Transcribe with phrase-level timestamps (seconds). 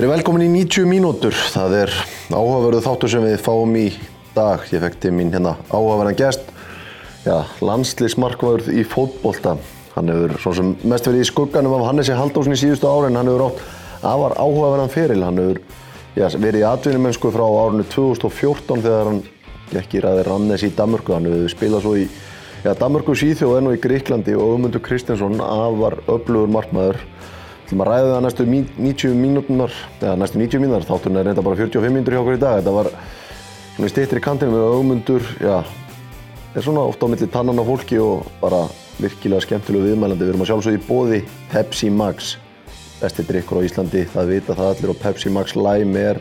[0.00, 1.34] Verið velkomin í 90 mínútur.
[1.52, 1.90] Það er
[2.32, 3.82] áhugaverðu þáttur sem við fáum í
[4.32, 4.62] dag.
[4.72, 6.46] Ég fekk til mín hérna áhugaverðan gest.
[7.26, 9.58] Já, landslýsmarkvæður í fótbolta.
[9.92, 13.20] Hann hefur svo sem mest verið í skugganum af Hannesi Haldósson í síðustu ári en
[13.20, 13.60] hann hefur átt
[14.14, 15.20] afar áhugaverðan feril.
[15.26, 15.62] Hann hefur
[16.16, 19.22] já, verið í atvinnumennsku frá árinu 2014 þegar hann
[19.74, 21.18] gekk í ræði Rannes í Danmörku.
[21.18, 25.44] Hann hefur spilað svo í já, Danmörku, Svíþjóð en og í Gríklandi og Ögmundur Kristjánsson
[25.44, 27.04] afar öflugur markmaður.
[27.70, 31.58] Þú maður ræði það næstu 90 mínútunar, eða næstu 90 mínútunar, þátturinn er reynda bara
[31.60, 32.56] 45 mínútur hjá okkur í dag.
[32.58, 32.88] Þetta var
[33.76, 35.52] svona í stýttri kantinu með augmundur, já,
[36.50, 38.64] er svona ofta á milli tannan á fólki og bara
[38.98, 40.26] virkilega skemmtilegu viðmælandi.
[40.26, 41.20] Við erum að sjálfsögja í bóði
[41.52, 42.32] Pepsi Max,
[42.98, 46.18] besti drikkur á Íslandi, það vita það allir og Pepsi Max Lime er,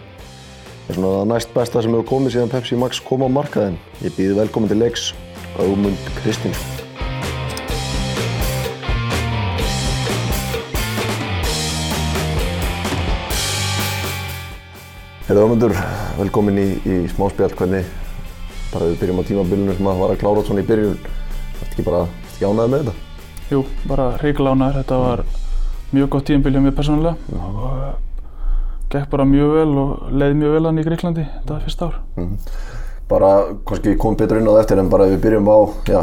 [0.85, 3.81] er svona það næst besta sem hefur komið síðan Pepsi Max kom á markaðin.
[4.05, 5.09] Ég býði velkomin til leiks,
[5.57, 6.88] Augmund Kristinsson.
[15.29, 15.73] Herðu Ömundur,
[16.17, 17.85] velkomin í, í smáspjall, hvernig
[18.71, 20.95] bara við byrjum á tímabilinu sem að var að klára svona í byrjun,
[21.59, 21.99] þetta ekki bara
[22.39, 22.93] ánæðið með þetta?
[23.51, 23.59] Jú,
[23.91, 25.21] bara reykla ánæður, þetta var
[25.91, 27.37] mjög gott tímabil hjá mér persónulega.
[27.37, 27.91] Og uh,
[28.89, 32.01] gekk bara mjög vel og leiði mjög vel hann í Greiklandi þetta fyrsta ár.
[32.15, 32.57] Mm -hmm.
[33.13, 33.31] Bara,
[33.69, 35.57] kannski komum betur inn á það eftir en bara við byrjum á,
[35.93, 36.01] já,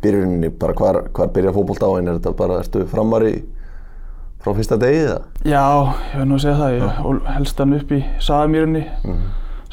[0.00, 1.92] byrjuninni, bara hvar, hvar byrja fókbólt á?
[1.98, 3.34] En er þetta bara, ertu framar í
[4.44, 5.24] frá fyrsta degið það?
[5.48, 9.24] Já, ég verði nú að segja það, ég helst hann upp í Sagamýrunni, mm.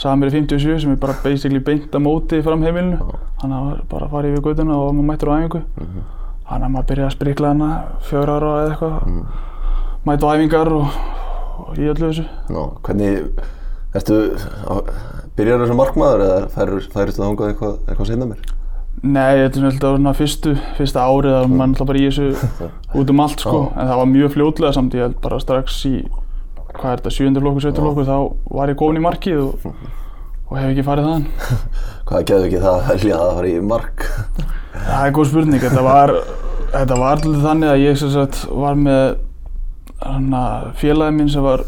[0.01, 2.97] Sagamýri 57 sem er bara basically beint að móti fram heimilinu,
[3.41, 6.09] þannig að maður bara farið yfir gautuna og maður mættur á æfingu, mm
[6.51, 7.67] þannig að maður byrjaði að sprikla hana
[8.03, 9.49] fjögur ára eða eitthvað, mm
[10.05, 10.95] mættu æfingar og,
[11.61, 12.23] og í öllu þessu.
[12.49, 13.43] Ná, hvernig,
[13.97, 14.17] ertu,
[15.37, 18.41] byrjar þessu markmaður eða færist það hongað eitthvað, eitthvað seinna mér?
[19.01, 22.65] Nei, þetta er svona fyrstu, fyrsta árið að maður náttúrulega bara í þessu
[23.01, 25.95] út um allt sko, en það var mjög fljótlega samt, ég held bara strax í,
[26.67, 29.65] hvað er þetta, sjöundu flokku, sjöttu flokku, þá var ég komin í markið og,
[30.51, 31.25] og hef ekki farið þaðan.
[32.11, 34.07] Hvað gefðu ekki það að velja að fara í mark?
[34.75, 36.15] Það er góð spurning, þetta var,
[36.75, 39.05] þetta var alltaf þannig að ég sagt var með
[40.81, 41.65] félagið minn sem var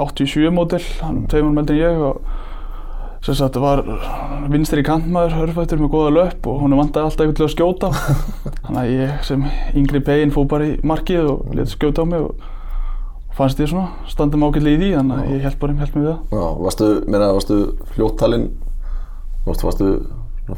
[0.00, 2.41] 87 mótil, hann tveimur meldin ég og
[3.22, 3.84] sem sagt var
[4.50, 7.90] vinstri kantmaður, hörfættur með goða löpp og hún vantæði alltaf eitthvað til að skjóta.
[8.64, 9.44] Þannig að ég sem
[9.78, 12.48] yngri peginn fóð bara í markið og letið skjóta á mig og
[13.36, 16.18] fannst ég svona standum ágætlega í því þannig að ég held bara held með það.
[16.34, 17.60] Já, varstu, meina, varstu
[17.94, 18.48] fljóttalinn
[19.46, 19.92] varstu, varstu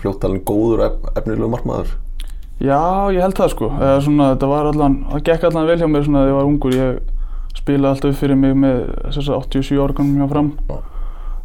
[0.00, 1.92] fljóttalinn góður ef, efnilegu markmaður?
[2.64, 2.80] Já,
[3.12, 3.70] ég held það sko.
[3.76, 6.50] Eða svona þetta var allan, það gekk allan vel hjá mér svona þegar ég var
[6.50, 10.52] ungur, ég spilaði alltaf upp fyrir mig með þess að 87 árganum hjá fram.
[10.72, 10.76] Já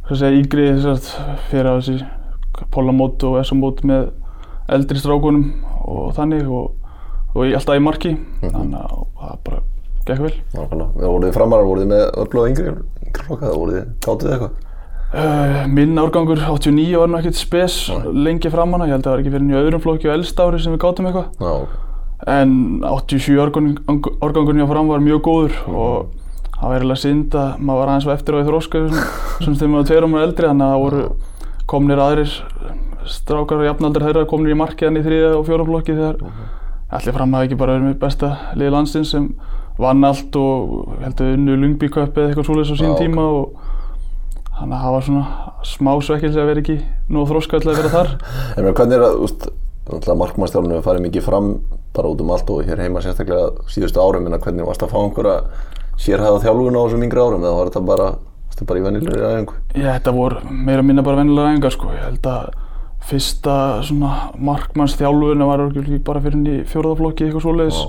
[0.09, 0.67] þess að yngri
[1.49, 1.97] fyrir á þessi
[2.73, 4.09] pólamót og essamót með
[4.69, 5.49] eldri strákunum
[5.89, 6.71] og þannig og,
[7.33, 8.55] og ég alltaf í marki mm -hmm.
[8.55, 9.61] þannig að það bara
[10.05, 12.73] gekk vel Nákvæmlega, voruð þið framarar, voruð þið með öllu og yngri
[13.13, 14.65] klokka, voruð þið, gáttuð þið eitthvað?
[15.09, 18.11] Uh, minn árgangur 89 var náttúrulega ekkert spes Nei.
[18.29, 20.59] lengi framanna, ég held að það var ekki fyrir nýja öðrum flokki og eldst ári
[20.61, 21.69] sem við gáttum eitthvað
[22.27, 26.09] En 87 árgangurinn hjá fram var mjög góður og
[26.59, 28.83] það var eiginlega synd að maður var aðeins eftir á því þróska
[29.39, 31.03] sem þegar maður tveir ámur eldri þannig að það voru
[31.69, 32.33] komnir aðrir
[33.09, 36.51] strákar og jafnaldri þeirra komnir í markiðan í þriða og fjóra flokki þegar uh -huh.
[36.97, 39.29] allir fram að ekki bara verið með besta liði landsins sem
[39.79, 43.39] vann allt og heldur unnu Lungbyköp eða eitthvað svolítið á sín tíma okay.
[43.39, 43.45] og
[44.59, 45.25] þannig að það var svona
[45.63, 46.77] smá svekkilsi að vera ekki
[47.09, 48.09] nú þróska til að vera þar
[48.57, 49.49] En mér, hvernig er það, úst,
[50.23, 51.51] markmannstjálfinu hefur farið mikið fram
[51.95, 54.99] bara út um allt og hér heima sérstaklega síðustu árum en hvernig varst að fá
[54.99, 55.37] einhverja
[55.99, 58.09] sérhæða þjálfun á þessum yngri árum eða var þetta bara,
[58.69, 59.59] bara í vennilegri æfingu?
[59.75, 61.91] Já, þetta voru meira minna bara vennilegri æfingar sko.
[61.95, 62.51] Ég held að
[63.09, 63.55] fyrsta
[63.87, 65.65] svona markmannsþjálfun var
[66.05, 67.81] bara fyrir í fjórðaflokki eitthvað svoleiðis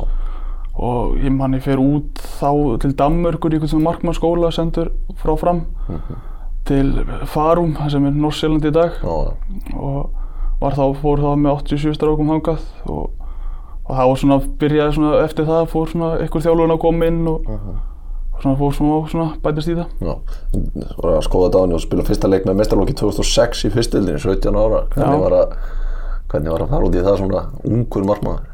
[0.81, 5.65] og ég manni fyrir út þá til Danmörkur í einhvern svona markmannsskóla sendur frá fram
[5.88, 6.21] mm -hmm.
[6.65, 9.34] til Farum, sem er Norrsjælandi í dag ja.
[9.77, 10.10] og
[10.60, 13.10] var þá, fór þá með 87 strákum hangað og,
[13.84, 17.28] og það var svona, byrjaði svona eftir það, fór svona einhver þjálfun að koma inn
[17.28, 17.90] og uh -huh
[18.41, 19.91] svona fór svona, svona bætast í það.
[20.07, 20.15] Já,
[21.01, 24.22] var að skoða þetta á henni og spila fyrsta leik með mestarlokki 2006 í fyrstildinni
[24.22, 25.59] 17 ára, hvernig var, að,
[26.33, 28.48] hvernig var að fara út í það svona ungur margmaður?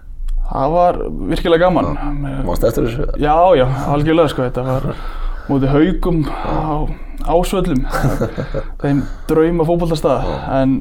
[0.46, 1.00] Það var
[1.32, 1.88] virkilega gaman.
[2.46, 3.08] Mannst eftir þessu?
[3.18, 4.92] Já, já, algjörlega sko, þetta var
[5.46, 6.86] mútið haugum á
[7.26, 7.82] ásvöllum
[8.82, 10.26] þeim drauma fókbaltarstað
[10.60, 10.76] en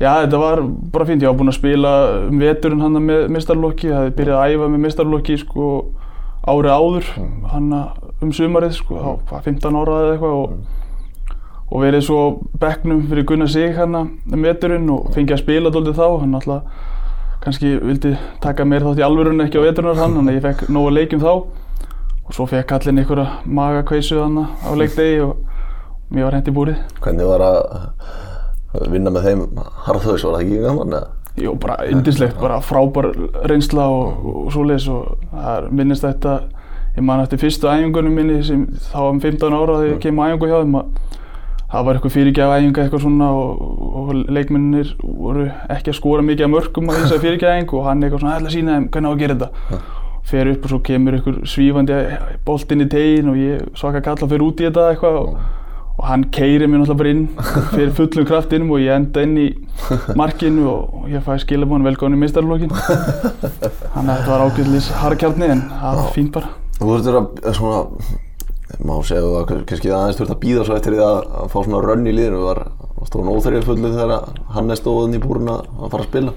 [0.00, 0.62] já, þetta var
[0.94, 1.92] bara fínt, ég var búinn að spila
[2.28, 5.70] um veturinn hann með mestarlokki, það hefði byrjað að æfa með mestarlokki sko
[6.50, 7.10] árið áður.
[7.52, 7.72] Hann
[8.20, 10.54] um sumarið sko, þá var 15 ára eða eitthvað og,
[11.70, 12.20] og verið svo
[12.60, 16.06] bekknum fyrir Gunnar Sig hérna um veturinn og fengið að spila doldið þá.
[16.22, 16.88] Hann alltaf
[17.40, 18.14] kannski vildi
[18.44, 21.22] taka mér þátt í alvörun ekki á veturinnar hann þannig að ég fekk nógu leikjum
[21.24, 21.32] þá.
[22.26, 25.38] Og svo fekk kallinn einhverja magakveisu þarna á leikdegi og
[26.10, 26.82] mér var hendi búrið.
[27.00, 29.46] Hvernig var að vinna með þeim
[29.86, 31.08] harðhaus, var það ekki gaman eða?
[31.40, 33.08] Jú, bara yndislegt, bara frábær
[33.48, 36.34] reynsla og, og svoleiðis og það er minnist þetta,
[36.96, 40.24] ég man eftir fyrstu æfingunum minni sem þá um 15 ára þegar ég kem á
[40.30, 40.92] æfingu hjá þeim að
[41.70, 43.62] það var eitthvað fyrirgæða æfinga eitthvað svona og,
[44.00, 48.02] og leikmennir voru ekki að skora mikið af mörgum á þessari fyrirgæða æfingu og hann
[48.02, 49.80] eitthvað svona, ætla að sína þeim hvernig á að gera þetta.
[50.30, 52.02] Fer upp og svo kemur einhver svífandi
[52.46, 55.40] bolt inn í tegin og ég svaka kalla fer út í þetta eitthvað og,
[55.94, 57.24] og hann keiri mér náttúrulega bara inn
[57.72, 59.48] fyrir fullum kraftinum og ég enda inn í
[60.18, 62.74] markinu og ég fæ skilabónu velgóðin í mistarlokkin.
[63.94, 66.59] Þannig að þetta var ágæðlis harkjarni en það var fínt bara.
[66.80, 67.80] Þú þurftur að svona,
[68.88, 71.82] má segja að kannski aðeins þurft að býða svo eftir því að, að fá svona
[71.84, 72.40] rönn í liðinu.
[72.46, 72.60] Var,
[72.96, 76.32] var stóðan óþærið fullið þegar hann er stóðin í búrun að, að fara að spila?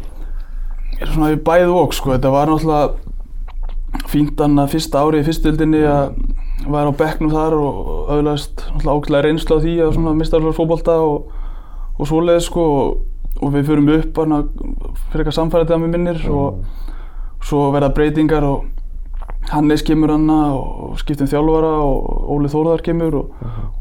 [0.97, 5.27] Ég er svona í bæðu okk sko, þetta var náttúrulega fínt annað fyrsta árið í
[5.29, 6.13] fyrstöldinni að
[6.67, 7.79] væri á bekknum þar og
[8.11, 11.33] auðvitaðst ákveðlega reynslu á því að svona mistarflöður fókbalta og,
[11.97, 12.93] og svoleiðis sko og,
[13.39, 18.47] og við fyrum upp hana fyrir eitthvað samfærið það með minnir og svo verða breytingar
[18.47, 18.67] og
[19.51, 23.33] Hannes kemur hana og skiptum þjálfara og Óli Þórðar kemur og,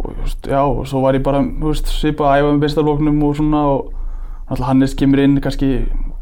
[0.02, 3.36] og just, já, og svo var ég bara veist, svipa að æfa með bestarloknum og
[3.38, 3.92] svona og
[4.50, 5.70] náttúrulega Hannes kemur inn kannski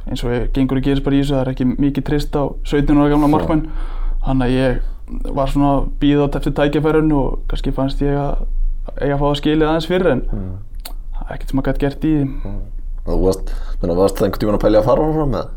[0.07, 2.43] eins og ég gengur að gerist bara í þessu, það er ekki mikið trist á
[2.69, 3.65] 17 ára gamla markmann
[4.27, 8.45] þannig að ég var svona býð á eftir tækjafærun og kannski fannst ég að
[9.01, 10.53] eiga að fá að skilja aðeins fyrir en Mm.
[11.17, 12.53] það er ekkert sem að gæti gert í því.
[13.07, 13.51] Þú varst,
[13.83, 15.49] menna, varst það einhvern tíman að pælja að fara fram með?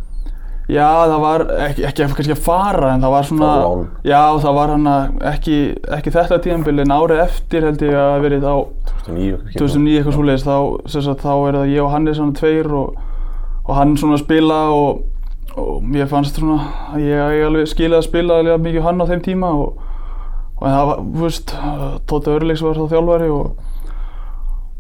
[0.72, 3.88] Já, það var ekki, ekki kannski að fara en það var svona, Fara á lán.
[4.08, 4.86] já það var hann
[5.34, 5.56] ekki,
[5.98, 8.56] ekki þetta tíðanbili en árið eftir held ég að verið á
[9.04, 9.60] 2009 kannski?
[9.60, 10.56] 2009 eitthvað svoleiðis þá,
[10.94, 13.02] sagt, þá er það ég og Hannes svona tveir og,
[13.68, 15.04] og hann svona að spila og,
[15.60, 16.58] og mér fannst svona
[16.94, 19.84] að ég, ég alveg skilið að spila alveg mikið hann á þeim tíma og,
[20.62, 21.56] og en það var, þú veist,
[22.08, 23.52] Tóti Örleiks var þá þjálfari og,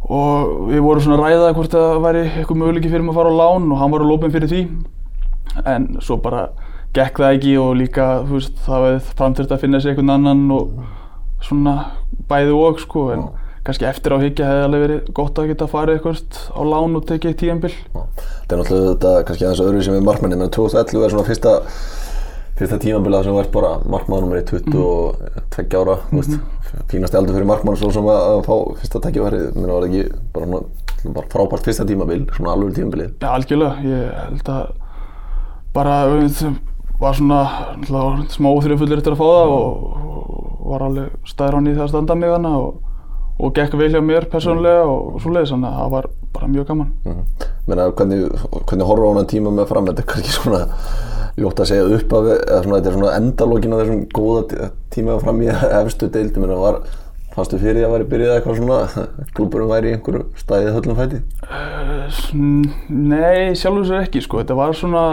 [0.08, 3.36] og við vorum svona að ræða hvort það væri eitthvað möguleiki fyrir mig að fara
[3.36, 4.64] á lán og hann var á lópin fyrir því
[5.66, 6.48] en svo bara
[6.94, 10.44] gekk það ekki og líka, þú veist, það var framþurft að finna sér einhvern annan
[10.54, 10.84] og
[11.44, 11.78] svona
[12.30, 13.26] bæði og sko en
[13.64, 17.06] kannski eftir á higgja hefði alveg verið gott að geta farið eitthvað á lán og
[17.08, 17.74] tekið tíðanbill.
[17.74, 18.02] Já.
[18.44, 21.54] Það er náttúrulega þetta kannski aðeins öðru sem við markmanni, menn 2011 er svona fyrsta
[22.60, 26.36] fyrsta tímabilið sem verð bara markmannum er 22 ára, þú veist,
[26.92, 30.04] fínasti aldur fyrir markmann svo sem að, að fá fyrsta tækifæri, menn var ekki
[30.36, 30.62] bara,
[31.08, 33.16] bara frábært fyrsta tímabil, svona alveg tímabilið.
[33.24, 33.88] Já, algjörlega.
[33.88, 34.83] Ég held að
[35.74, 35.98] bara
[37.04, 37.42] var svona
[38.32, 39.86] smá óþrifullir eftir að fá það og,
[40.64, 42.78] og var alveg stæður hann í það að standa mig hana og,
[43.40, 46.94] og gekk vel hjá mér persónulega og svoleiðis, þannig að það var bara mjög gaman.
[47.04, 47.50] Mm.
[47.68, 48.22] Menna, hvernig,
[48.54, 50.62] hvernig horfa á hana tíma með fram, þetta er kannski svona
[51.42, 54.72] ljótt að segja upp af, eða svona, þetta er svona endalókin á þessum góða tí-
[54.96, 55.50] tíma fram í
[55.82, 56.82] efstu deildi, menna, var,
[57.34, 61.24] fannstu fyrir því að væri byrjað eitthvað svona, klúburum væri í einhverju stæðið höllum fæti?
[62.94, 64.44] Nei, sjálfur sér ekki sko.
[64.44, 65.06] Þetta var svona,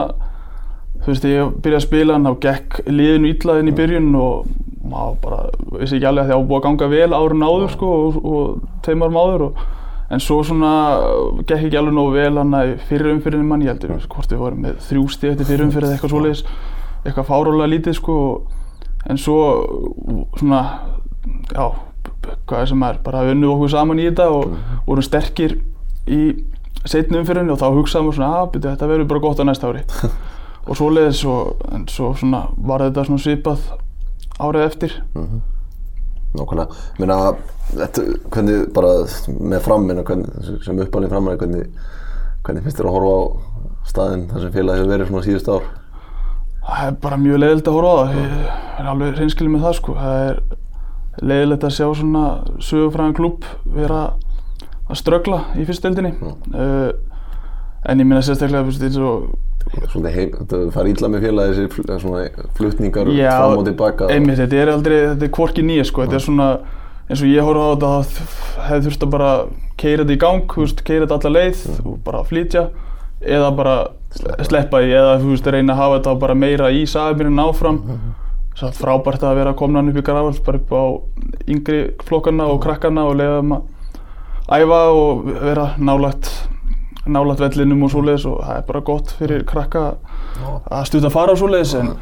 [1.01, 4.49] þú veist, ég byrjaði að spila hann og gekk liðinu ítlaðinn í byrjun og
[4.91, 5.41] maður bara
[5.81, 8.81] vissi ekki alveg að það á búið að ganga vel árun áður sko og, og
[8.85, 9.63] tveim árum áður og
[10.11, 10.73] en svo svona
[11.45, 14.65] gekk ekki alveg nógu vel hann að fyrir umfyrinni mann, ég heldur hvort við vorum
[14.67, 16.43] með þrjú stíð eftir fyrir umfyrið eitthvað svoleiðis,
[17.05, 18.17] eitthvað fárólega lítið sko
[19.11, 19.39] en svo
[20.41, 20.63] svona,
[21.55, 21.69] já,
[22.49, 24.57] hvað er sem er, bara unnum okkur saman í þetta og
[24.89, 25.57] vorum sterkir
[26.11, 26.21] í
[26.89, 29.71] setni umfyrinni og þá hugsaðum við svona, að byrju, þetta verður bara gott á næsta
[29.71, 29.85] ári
[30.67, 33.65] og svoleiðis og, en svo svona var þetta svona svipað
[34.41, 35.01] árið eftir
[36.31, 37.15] Nákvæmlega, meina,
[37.75, 38.91] þetta, hvernig bara
[39.27, 41.65] með fram, meina, hvernig, sem uppalinn fram, hvernig,
[42.47, 43.23] hvernig finnst þér að horfa á
[43.91, 45.67] staðinn þar sem félagi hefur verið svona síðust ár?
[46.69, 49.77] Það er bara mjög leiðilegt að horfa á það, ég er alveg reynskilið með það
[49.81, 49.97] sko.
[49.99, 50.41] Það er
[51.33, 52.25] leiðilegt að sjá svona
[52.69, 53.51] sögufræðan klúb
[53.81, 54.01] vera
[54.87, 56.13] að ströggla í fyrstdeildinni.
[56.55, 56.91] Uh,
[57.91, 59.33] en ég minna sérstaklega, eins og
[59.91, 64.09] Svona heim, þetta fara illa með félagi þessi svona flutningar Já, fram og tilbaka.
[64.11, 66.49] einmitt, þetta er aldrei, þetta er hvorki nýja sko, þetta er svona,
[67.09, 67.91] eins og ég horfa á þetta,
[68.57, 69.33] það hefði þurft að bara
[69.81, 72.65] keira þetta í gang, þú veist, keira þetta alla leið og bara flytja,
[73.21, 73.77] eða bara
[74.43, 74.81] sleppa.
[74.81, 77.81] því, eða þú veist, reyna að hafa þetta bara meira í sagamirinn áfram.
[78.59, 80.85] Svo frábært að vera komin hann upp í Grafald, bara upp á
[81.49, 83.63] yngri flokkana og krakkana og leiða þeim að
[84.51, 86.33] æfa og vera nálægt
[87.09, 89.85] nálægt vellinum og svoleiðis og það er bara gott fyrir krakka
[90.69, 91.93] að stunda að fara á svoleiðis en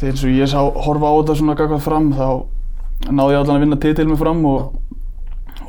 [0.00, 2.28] þegar og ég sá horfa á þetta svona gagvað fram þá
[3.08, 4.78] náði ég allan að vinna titil með fram og,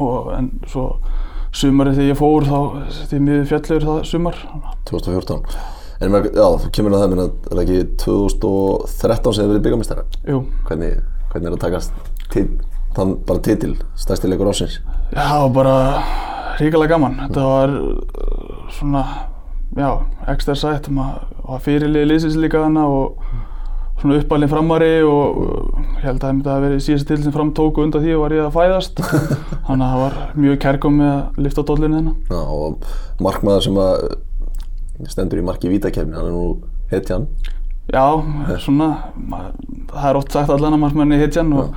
[0.01, 0.85] og en svo
[1.55, 2.57] sumarið þegar ég fór þá
[3.09, 4.39] því miður fjallur það sumar
[4.89, 5.59] 2014.
[5.99, 9.63] En maður, já, þú kemur að það, meina, er það ekki 2013 sem þið verið
[9.65, 10.05] byggamistara?
[10.29, 10.37] Jú,
[10.69, 11.01] Hvernig,
[11.33, 11.97] Hvernig er að takast
[12.31, 12.45] til,
[12.95, 14.79] þann bara titil, stærsti leikur ásins?
[15.11, 15.75] Já, það bara
[16.63, 17.19] ríkilega gaman.
[17.25, 19.03] Þetta var uh, svona,
[19.77, 19.89] já,
[20.33, 20.89] ekstra sætt.
[20.93, 23.21] Maður var fyrirlið liðsins líka hana og
[23.99, 27.35] svona uppalinn framari og uh, ég held að það myndi að vera síðast til sem
[27.35, 29.03] framtóku undan því og var ég að fæðast.
[29.67, 32.17] Þannig að það var mjög kærkom með að lifta dollinu hérna.
[32.31, 34.09] Já, og markmaður sem að
[35.07, 36.45] stendur í marki vítakefni, hann er nú
[36.91, 37.29] hetjan.
[37.89, 38.05] Já,
[38.61, 38.89] svona,
[39.89, 41.71] það er oft sagt allan að markmanni hetjan og,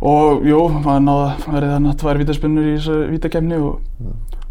[0.00, 3.78] og jú, maður náða að verið þannig að tvær vítaspinnur í þessu vítakefni og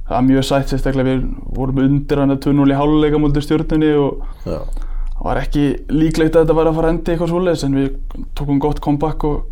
[0.05, 1.25] það er mjög sætt sérstaklega við
[1.57, 6.45] vorum undir hann að 2-0 í háluleika múlið stjórnunni og það var ekki líklegt að
[6.45, 9.43] þetta var að fara að endi eitthvað svoleiðis en við tókum gott comeback og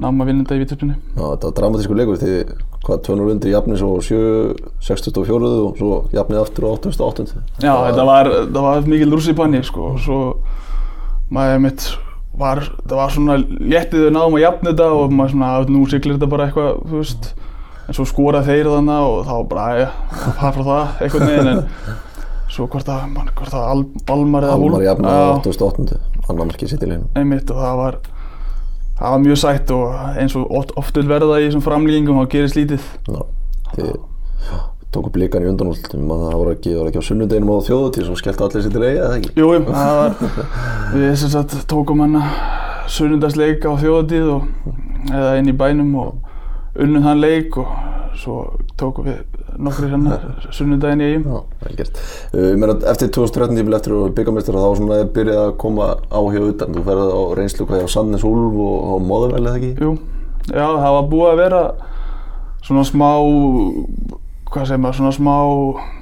[0.00, 0.94] náðum að vinna þetta í vítaspinnu.
[0.96, 2.36] Já, þetta var dramatísku leikur því
[2.86, 4.20] hvað 200 undir jafnir svo 7,
[4.86, 7.26] 64 og svo jafnið aftur á 88.
[7.60, 10.20] Já, þetta var, var mikil rússipanni sko og svo
[11.30, 11.90] maður mitt
[12.38, 15.80] var, það var svona léttið við náðum að jafna þetta og maður svona, að nú
[15.90, 17.30] siglir þetta bara eitthvað, þú veist
[17.90, 19.88] en svo skora þeir þannig og þá bara, já,
[20.38, 21.64] það frá það, einhvern veginn en
[22.50, 25.98] svo hvort það, man, hvort það Al, Balmar eða Almar jafnið á Já, 88.
[26.30, 27.08] Annar markið sitt í leinu.
[27.18, 27.98] einmitt og það var
[29.00, 32.30] það var mjög sætt og eins og oft, oft vil verða í þessum framlýgingum þá
[32.34, 33.22] gerist lítið Já,
[33.74, 33.92] þið
[34.94, 38.16] tóku blikan í undanúld mann það voru ekki, voru ekki á sunnudeginum á þjóðutíð svo
[38.18, 39.32] skelltu allir sér til eiga, eða ekki?
[39.38, 40.16] Jú, jú, það var,
[40.96, 42.16] við sem sagt tókum hann
[42.90, 44.48] sunnundagsleik á þjóðatíð og,
[45.12, 47.70] eða inn í bænum og unnum þann leik og
[48.20, 48.40] svo
[48.80, 49.20] tókum við
[49.60, 50.06] nokkri hann
[50.54, 51.26] sunnundaginn í eigum.
[51.30, 52.00] Já, vel gert.
[52.32, 55.90] Uh, Ég meina, eftir 2013 tímil eftir að byggamestara þá svona er byrjað að koma
[56.08, 56.74] áhjá utan.
[56.76, 59.72] Þú ferði á reynslu hvað á Sandnes Úlf og á Móðurvæli eða ekki?
[59.84, 59.92] Jú,
[60.50, 61.62] já, það var búið að vera
[62.66, 63.10] svona smá,
[64.50, 65.36] hvað segir maður, svona smá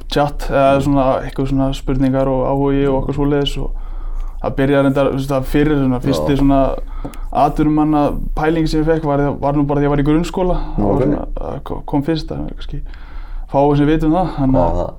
[0.08, 3.70] chat eða svona eitthvað svona spurningar og áhugi og okkur svoleiðis og
[4.42, 6.38] það byrjaði reyndar, þú veist það fyrir svona fyrsti Já.
[6.38, 6.60] svona
[7.32, 8.02] atvinnumanna
[8.38, 11.02] pæling sem ég fekk var, var nú bara því að ég var í grunnskóla Ok.
[11.02, 12.80] svona, kom- fyrst, það var kannski
[13.52, 14.90] fáið sem vitum það, þannig að það.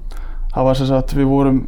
[0.54, 1.60] það var sem sagt, við vorum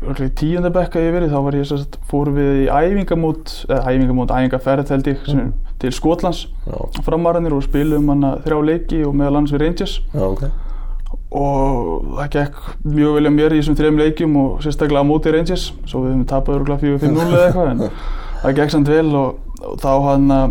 [0.00, 3.54] örugglega í tíunda bekka ég verið, þá var ég sem sagt, fórum við í æfingamót,
[3.68, 5.52] eða æfingamót, æfingaferð held ég, sem, Mhm.
[5.78, 6.46] til Skotlands
[7.04, 8.06] framarannir og spilum
[8.44, 10.42] þrjá leiki og meðal annars við Rangers já, ok.
[11.30, 12.56] Og það gekk
[12.90, 16.10] mjög vel að mér í þessum þrejum leikjum og sérstaklega á móti Rangers svo við
[16.14, 17.84] höfum tapað örgulega 4-5-0 eða eitthvað en
[18.42, 19.36] það gekk samt vel og,
[19.70, 20.48] og þá hann uh,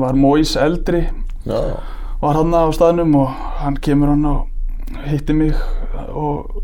[0.00, 1.02] var Mois eldri
[1.46, 1.76] Já, já.
[2.22, 3.28] var hann á staðnum og
[3.60, 5.52] hann kemur hann og hitti mig
[6.14, 6.62] og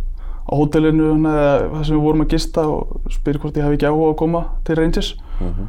[0.49, 3.76] á hótelinu hann eða það sem við vorum að gista og spyr hvort ég hafi
[3.78, 5.64] ekki áhuga að koma til Rangers Mhm.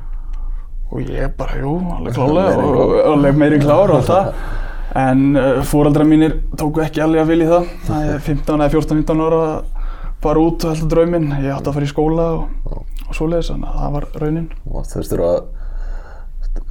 [0.93, 4.33] og ég bara, jú, alveg klálega og alveg meiri klár og allt það
[5.00, 7.71] en uh, fóreldrar mínir tóku ekki alveg að vilja það.
[7.89, 9.89] Það er 15 eða 14-15 ára að
[10.23, 11.33] fara út og heldur drauminn.
[11.43, 14.50] Ég átti að fara í skóla og, og svoleiðis þannig að það var raunin.
[14.69, 15.43] Og þú veist, þú að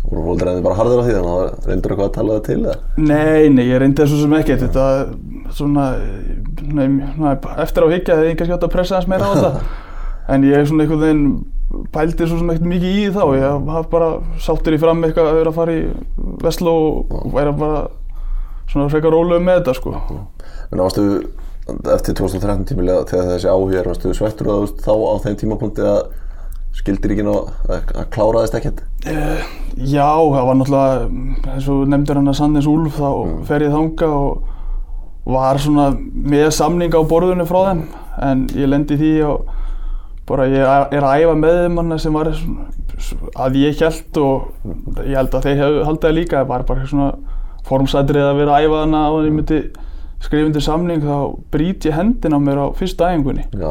[0.02, 2.74] voru fólkdreðinni bara harður á því þannig að reyndur eitthvað að tala það til eða?
[2.98, 4.64] Nei, nei, ég reyndi þessu sem ekkert.
[4.66, 5.86] Þetta svona,
[6.62, 7.32] nei, svona
[7.64, 9.64] eftir á higgja hefði ég kannski átt að pressa hans meira á þetta.
[10.32, 13.22] En ég svona einhvern veginn pældi svo sem ekkert mikið í þá.
[13.34, 14.10] Ég haf bara
[14.40, 15.80] sáttur í fram eitthvað að vera að fara í
[16.44, 17.80] Vestló og væri bara
[18.70, 19.94] svona frekar rólega með þetta sko.
[20.72, 21.06] En varstu
[21.94, 26.00] eftir 2013 tímilega þegar þessi áhuga er, varstu svettur þú þá á þeim tímapunkti að
[26.76, 28.80] skildir ekki ná að, að kláraðist ekkert?
[29.06, 29.42] Eh,
[29.76, 33.10] Já, það var náttúrulega eins og nefndir hann að Sandnes Úlf þá
[33.48, 35.90] fer ég þanga og var svona
[36.32, 37.82] með samning á borðinu frá þeim.
[38.26, 39.52] En ég lendi því og
[40.28, 42.66] bara ég er að æfa með þeim hann sem var svona,
[43.44, 47.08] að ég held og ég held að þeir hefðu haldið líka það var bara svona
[47.68, 49.60] formsætrið að vera að æfa hana og ég myndi
[50.22, 51.16] skrifa undir samning þá
[51.52, 53.70] brýt ég hendina á mér á fyrsta æfingunni Já.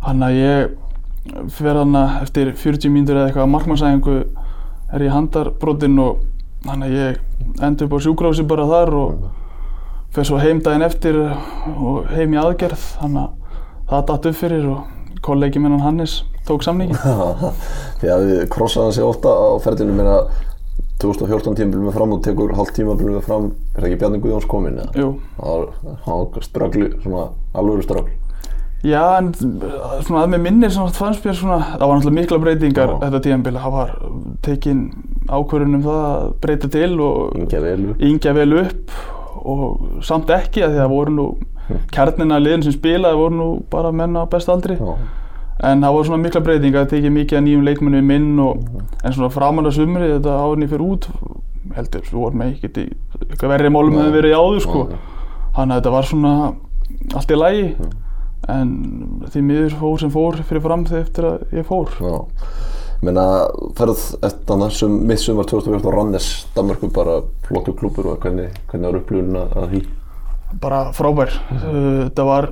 [0.00, 4.16] Þannig að ég fer þarna eftir 40 mínútur eða eitthvað að markmannsæðingu
[4.90, 6.22] er ég handarbrotin og
[6.64, 9.28] þannig að ég endi upp á sjúkrási bara þar og
[10.14, 13.36] fer svo heim daginn eftir og heim í aðgerð þannig að
[13.92, 16.96] það datt upp fyrir og kollegi minnan Hannes tók samningi.
[18.00, 20.16] Því að við krossaðan sig ofta á ferðinu meina
[21.00, 24.46] 2014 tímabil með fram og tekur hálft tímabil með fram, er það ekki Bjarni Guðjóns
[24.50, 24.78] komin?
[24.78, 24.92] eða?
[25.00, 28.10] Jú, Það var- það var ströggli, svona alvöru ströggl.
[28.82, 32.88] já en svona að með minnir svona fannst mér svona, það var náttúrulega mikla breytingar
[32.88, 32.98] Já.
[33.02, 33.90] þetta tíðanbíl, það var
[34.42, 34.78] tekin
[35.28, 37.94] ákvörðun um það að breyta til og Ingja velu.
[38.00, 38.90] yngja vel upp
[39.44, 41.26] og samt ekki að því að það voru nú
[41.92, 44.96] kjarnina liðin sem spilaði voru nú bara menn á besta aldri Já,
[45.60, 48.66] en það voru svona mikla breytingar, það tekið mikið að nýjum leikmennum minn og
[49.04, 51.08] en svona framan að sumri þetta árinni fyrir út
[51.76, 52.86] heldur, við vorum ekkert í
[53.28, 54.02] eitthvað verri málum Nei.
[54.02, 54.84] hefur verið í áður sko
[55.56, 56.34] þannig að þetta var svona
[57.18, 57.66] allt í lagi
[58.50, 58.74] en
[59.28, 62.16] því miður fór sem fór fyrir fram þegar eftir að ég fór já.
[63.00, 63.22] Menna,
[63.78, 68.90] ferð eftir þannig sem mitt sumar 2014 Rannes, Danmarku, bara flottu klúpur og hvernig, hvernig
[68.90, 69.80] var upplifun að því?
[70.60, 71.32] Bara frábær.
[71.54, 72.10] Mm.
[72.18, 72.48] Það var,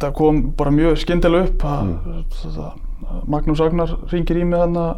[0.00, 2.86] það kom bara mjög skyndilega upp að mm.
[3.30, 4.94] Magnús Agnar ringir í mig þannig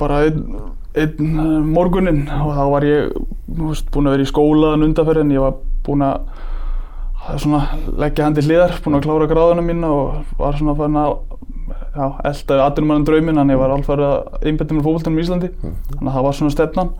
[0.00, 0.46] bara einn
[0.92, 3.12] ein morguninn og þá var ég
[3.48, 5.54] veist, búinn að vera í skólaðan undanferð en ég var
[5.86, 7.62] búinn að svona,
[7.96, 11.14] leggja til hliðar, búinn að klára gráðuna mína og var svona fann að
[11.92, 15.50] já, eldaði aðdunumannan drauminn þannig að ég var alveg að einbetta mér fólkvöldunum í Íslandi.
[15.62, 16.92] Þannig að það var svona stefnan.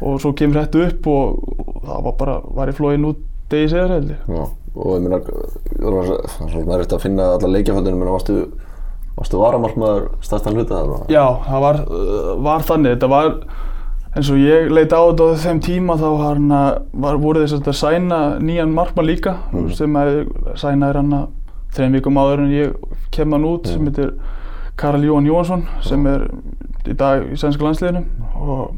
[0.00, 3.72] Og svo kemur þetta upp og, og það var bara, var ég flóinn út degi
[3.72, 4.28] segjar held ég.
[4.74, 8.42] Og ég meina, það svona erfitt að finna alla leikjaföldunum, en varstu
[9.20, 11.10] Varstu varamarkmaður stærstan hluta það?
[11.12, 11.78] Já, það var,
[12.46, 12.94] var þannig.
[12.94, 13.32] Þetta var
[14.10, 18.20] eins og ég leiti á þetta á þeim tíma þá var, voru þess að sæna
[18.42, 19.68] nýjan markmann líka mm.
[19.76, 19.98] sem
[20.58, 21.28] sænaði hann að
[21.76, 23.74] þreim vikum áður en ég kem hann út mm.
[23.76, 24.10] sem heitir
[24.80, 26.26] Karl Jóhann Jóhansson sem er
[26.88, 28.02] í dag í sænska landsliðinu
[28.40, 28.72] og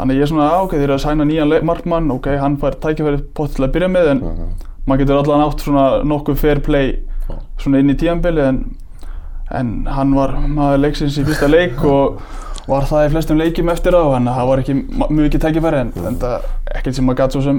[0.00, 3.26] þannig ég er svona ok, þeir eru að sæna nýjan markmann ok, hann fær tækifærið
[3.36, 4.52] pott til að byrja með en mm.
[4.86, 6.94] Maður getur allavega nátt svona nokkuð fair play
[7.60, 8.62] svona inn í tíanbili en
[9.52, 12.22] en hann var maður leiksins í fyrsta leik og
[12.68, 15.92] var það í flestum leikjum eftir það og það var ekki mjög ekki tækifæri en
[16.12, 16.46] er
[16.76, 17.58] ekkert sem maður gæti svo sem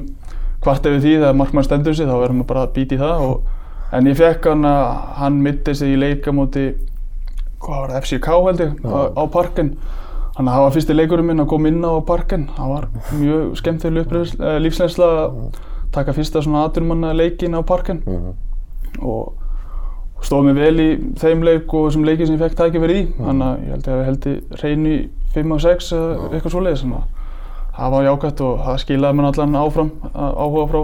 [0.63, 3.25] hvart ef því þegar markmann stendur sig þá verður maður bara að býta í það
[3.27, 3.51] og,
[3.93, 4.85] en ég fekk hann að
[5.19, 6.71] hann mitti sig í leika múti
[7.63, 9.75] hvað var það, FCK held ég á, á parken.
[10.33, 12.47] Þannig að það var fyrsti leikurinn minn að koma inn á parken.
[12.55, 12.87] Það var
[13.19, 15.37] mjög skemmtileg eh, lífslegsla að
[15.93, 18.03] taka fyrsta svona aturmanna leikin á parken
[19.01, 19.33] og
[20.23, 23.05] stóð mér vel í þeim leik og þessum leiki sem ég fekk tækifæri í.
[23.09, 23.27] Mm.
[23.27, 24.97] þannig að ég held að ég held í í
[25.33, 26.85] 5 og 6 eða eitthvað svoleiðis
[27.73, 30.83] það var jákvæmt og það skilaði mér allan áfram áhuga frá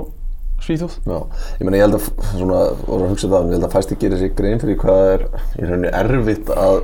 [0.60, 0.96] Svíþjóð.
[1.08, 1.20] Já,
[1.56, 4.06] ég menna ég held að svona, voru að hugsa þetta, ég held að fæst ekki
[4.06, 5.22] gerir sig grein fyrir hvað er
[5.56, 6.80] í rauninni erfitt að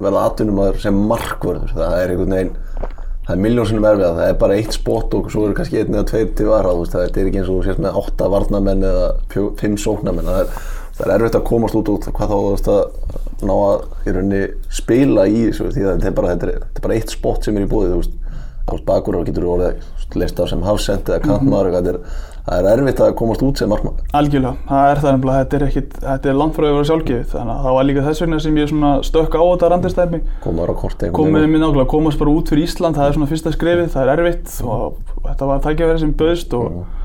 [0.00, 2.52] verða atvinnumæður sem markvörður, það er einhvern veginn
[3.30, 5.94] það er miljónsinnum erfið að það er bara eitt spott og svo eru kannski einn
[5.94, 9.10] eða tveir til varað, það er ekki eins og þú sést með átta varnamenn eða
[9.60, 10.48] fimm sóknamenn, það er
[11.00, 14.14] það er erfitt að komast út út hvað þá þú veist að ná að í
[14.16, 14.40] rauninni
[14.80, 17.46] spila í þessu því að þetta er bara, þetta er, þetta er bara eitt spott
[17.46, 18.18] sem er í búið þú veist,
[18.70, 22.04] ást bakur og getur orðið leist af sem hafsend eða kantmaður mm -hmm.
[22.46, 25.66] Það er erfitt að komast út sem markmann Algjörlega, það er það nefnilega, þetta er
[25.68, 28.60] ekkit þetta er landfröðið að vera sjálfgefið þannig að það var líka þess vegna sem
[28.60, 28.72] ég
[29.10, 32.96] stökk á þetta randistæmi komaður á korti komið mér nákvæmlega, komast bara út fyrir Ísland
[32.96, 36.72] það er svona fyrsta skrefið, það er erfitt og þetta var tækjaverið sem böðst og
[36.72, 36.98] mm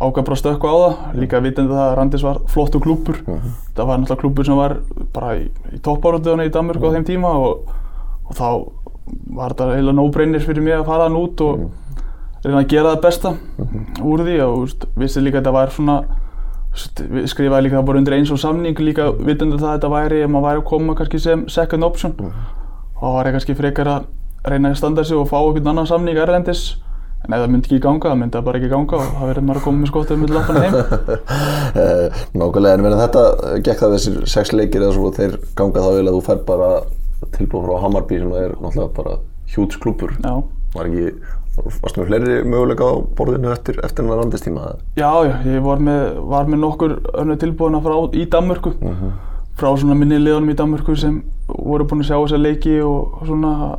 [0.00, 3.16] ágaf bara stökku á það, líka vitandi það að Randis var flottu klúpur.
[3.26, 3.52] Uh -huh.
[3.74, 4.76] Það var náttúrulega klúpur sem var
[5.12, 6.92] bara í, í toppáröldöðunni í Danmörku -huh.
[6.92, 7.60] á þeim tíma og,
[8.28, 8.48] og þá
[9.36, 11.68] var þetta heila no-brainer fyrir mig að fara hann út og -huh.
[12.46, 13.32] Reyna að gera það besta
[14.06, 15.96] úr því og veist, vissi líka að þetta var svona,
[16.76, 20.32] skrifaði líka það bara undir eins og samning líka vitandi það að þetta væri, ef
[20.32, 22.16] maður væri að koma kannski sem second option.
[22.96, 24.10] Og þá var kannski frekar að
[24.46, 26.66] reyna að standa sig og fá einhvern annan samning erlendis.
[27.26, 29.46] En ef það myndi ekki ganga, það myndi það bara ekki ganga og það verður
[29.46, 30.76] maður að koma með skótið með lappana heim.
[31.76, 33.22] Eh, nákvæmlega, en verður þetta,
[33.66, 36.68] gekk það þessir sex leikir eða svo þeir ganga þá vel að þú fær bara
[37.34, 39.16] tilbúið frá Hammarby sem er náttúrulega bara
[39.52, 40.14] hjúts klúpur.
[40.76, 41.10] Var ekki,
[41.56, 44.74] varstu með fleiri möguleika á borðinu eftir, eftir hennar randistíma?
[44.98, 48.76] Já, já, ég var með, var með nokkur önnu tilbúina frá í Danmörku.
[48.80, 49.02] Uh mhm.
[49.02, 49.12] -huh.
[49.56, 53.78] Frá svona minni liðanum í Danmörku sem voru búin að sjá þessa leiki og svona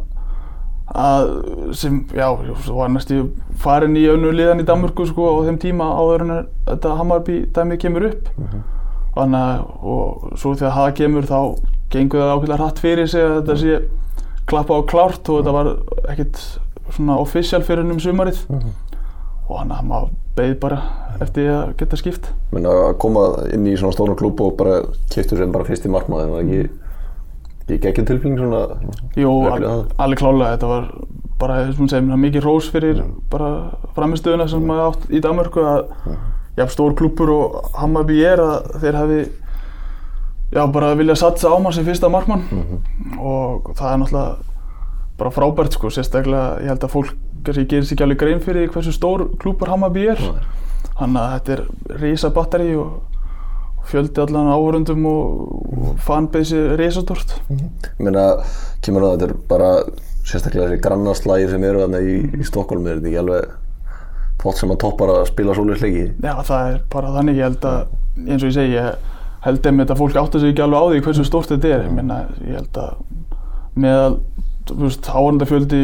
[0.95, 2.27] að sem, já,
[2.63, 3.27] svo var næstu
[3.59, 6.33] farin í önnu liðan í Danmörku sko á þeim tíma áður en
[6.69, 8.61] þetta Hammarby dæmið kemur upp uh -huh.
[9.15, 11.39] þannig að, og svo þegar það kemur þá
[11.91, 13.59] gengur það ákveðlega hratt fyrir sig að þetta -huh.
[13.59, 13.81] sé
[14.47, 15.67] klappa á klárt og þetta var
[16.07, 16.59] ekkert
[16.95, 18.71] svona official fyrir hennum sumarið uh -huh.
[19.49, 20.81] og þannig að maður beði bara
[21.21, 23.21] eftir að geta skipt Menn að koma
[23.53, 26.43] inn í svona stóna klúb og bara kiptur sem bara fyrst í markmaði en það
[26.43, 26.69] ekki
[27.67, 28.61] Ég gekk ekki tilfling svona?
[29.19, 29.31] Jú,
[29.99, 30.53] alveg klálega.
[30.53, 30.85] Þetta var
[31.37, 33.17] bara, þessum segum, mikið rós fyrir mm.
[33.31, 33.49] bara
[33.97, 36.21] framistöðuna sem maður átt í Danmörku að mm.
[36.57, 39.19] já, stór klúpur og Hammarby er að þeir hafi
[40.55, 43.19] já, bara viljað satsa á maður sem fyrsta markmann mm -hmm.
[43.19, 44.46] og það er náttúrulega
[45.17, 47.13] bara frábært sko, sérstaklega ég held að fólk
[47.47, 50.23] kannski gerir sér ekki alveg grein fyrir hversu stór klúpur Hammarby er.
[50.97, 52.97] Þannig að þetta er reysa batteri og
[53.87, 57.37] fjöldi allan áhörundum og fanbeysi reysastort.
[57.47, 57.69] Mm -hmm.
[57.99, 58.25] Ég meina,
[58.81, 59.69] kemur það að þetta er bara
[60.27, 63.43] sérstaklega þessi grannarslægir sem eru þarna í, í Stokkólum, er þetta ekki alveg
[64.41, 66.11] fólk sem að toppar að spila sólisleiki?
[66.23, 67.79] Já, það er bara þannig, ég held að,
[68.27, 68.95] eins og ég segi, ég
[69.47, 71.85] held að fólk áttar sig ekki alveg á því hversu stórt þetta er.
[71.87, 72.93] Ég meina, ég held að
[73.77, 74.19] með
[74.71, 75.81] áhörundafjöldi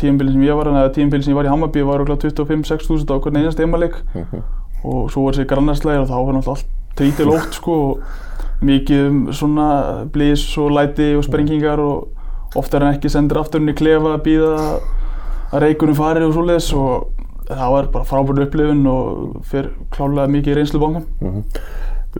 [0.00, 3.12] tíumbilin sem ég var, eða tíumbilin sem ég var í Hammarby var okkur 25-6 þúsund
[3.12, 4.42] á hvern einast eimaleg mm -hmm.
[4.84, 6.66] og svo var þessi grannarslægir og þá var náttúrulega allt
[6.96, 8.02] trítilótt sko og
[8.60, 9.68] mikið um svona
[10.12, 12.08] blís og læti og sprengingar og,
[12.56, 14.80] oftar en ekki sendir afturinn í klefa að býða
[15.52, 17.06] að reikunum fari og svoleiðis og
[17.48, 21.06] það var bara frábært upplifun og fyrir klálega mikið í reynslubankan.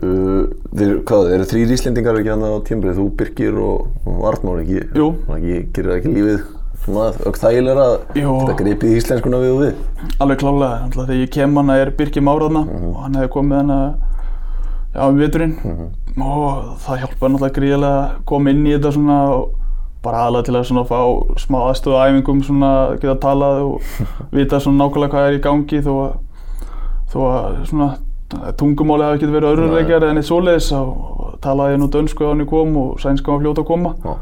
[0.01, 4.63] Uh, þeir, hvað, eru þrýr Íslendingar ekki hann á tímbrið, þú, Birgir og, og Arnór
[4.63, 4.79] ekki?
[4.97, 5.11] Jú.
[5.35, 6.39] Ekki, gerir það ekki lífið
[6.83, 9.83] svona auk þægilega að geta gripið íslenskuna við og við?
[10.23, 13.77] Alveg klálega, Náttúrulega þegar ég kem hana er Birgir Máraðna og hann hefði komið hana
[14.93, 19.45] já, um veturinn og það hjálpaði náttúrulega gríðilega að koma inn í þetta svona og
[20.03, 20.99] bara aðalega til að svona fá
[21.39, 23.93] smá aðstöðu á æfingum svona geta talað og
[24.35, 26.17] vita svona nákvæmlega hvað er í gangi þó að,
[27.13, 27.89] þó að svona
[28.59, 32.43] tungumáli hafi ekki verið öðruleikjar en eitt svoleiðis og talaði ég nú dönsku á hann
[32.45, 34.13] ég kom og sænska var fljóta að koma Já.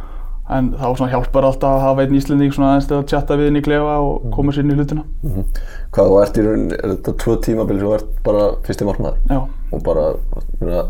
[0.57, 3.49] en þá svona hjálpar alltaf að hafa einn íslending svona aðeins til að chatta við
[3.49, 5.45] henni í klefa og koma sér inn í hlutina Mhm.
[5.91, 9.17] Hvað, þú ert í raun, er þetta tvö tímabil sem þú ert bara fyrsti markmaður?
[9.29, 10.05] Já, Og bara,
[10.59, 10.83] svona,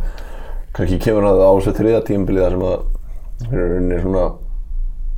[0.73, 2.79] kannski kemur það á þessu þriða tímabili þar sem að
[3.41, 4.23] í rauninni svona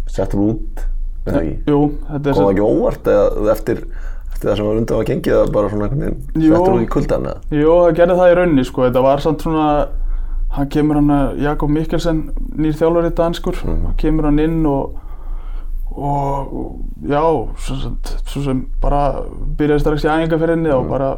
[0.08, 0.84] settur út,
[1.26, 1.56] er það ekki?
[1.72, 3.84] jú, þetta er það sem, ekki óvart eða eftir,
[4.34, 6.90] eftir það sem var undan að gengið að bara svona einhvern veginn settur út í
[6.98, 7.60] kuldan eða?
[7.62, 9.68] jú, það gerði það í raunni sko, þetta var samt svona
[10.54, 12.20] hann kemur hann að Jakob Mikkelsen
[12.60, 15.00] nýr þjálfari danskur, hann kemur hann inn og
[15.94, 17.22] og já,
[17.58, 19.22] svo sem, svo sem bara
[19.58, 21.10] byrjaði strax í æfingarferðinni og bara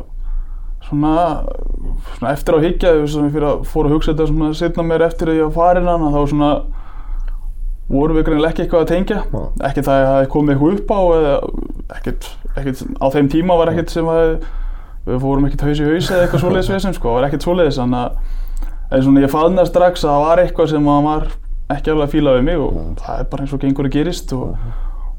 [0.84, 1.46] svona,
[2.18, 5.40] svona eftir á higgja fyrir að fór að hugsa þetta svona setna mér eftir að
[5.40, 6.50] ég var farin hann þá svona
[7.90, 9.18] vorum við greinilega ekki eitthvað að tengja?
[9.68, 11.34] Ekki það að það hefði komið eitthvað upp á eða
[11.98, 14.24] ekkert, ekkert á þeim tíma var ekkert sem að
[15.06, 17.78] við fórum ekkert haus í haus eða eitthvað svoleiðis við sem sko, var ekkert svoleiðis
[17.82, 21.28] þannig að en svona ég faðnaði strax að það var eitthvað sem að var
[21.76, 24.34] ekki alveg að fíla við mig og það er bara eins og gengur að gerist
[24.38, 24.58] og,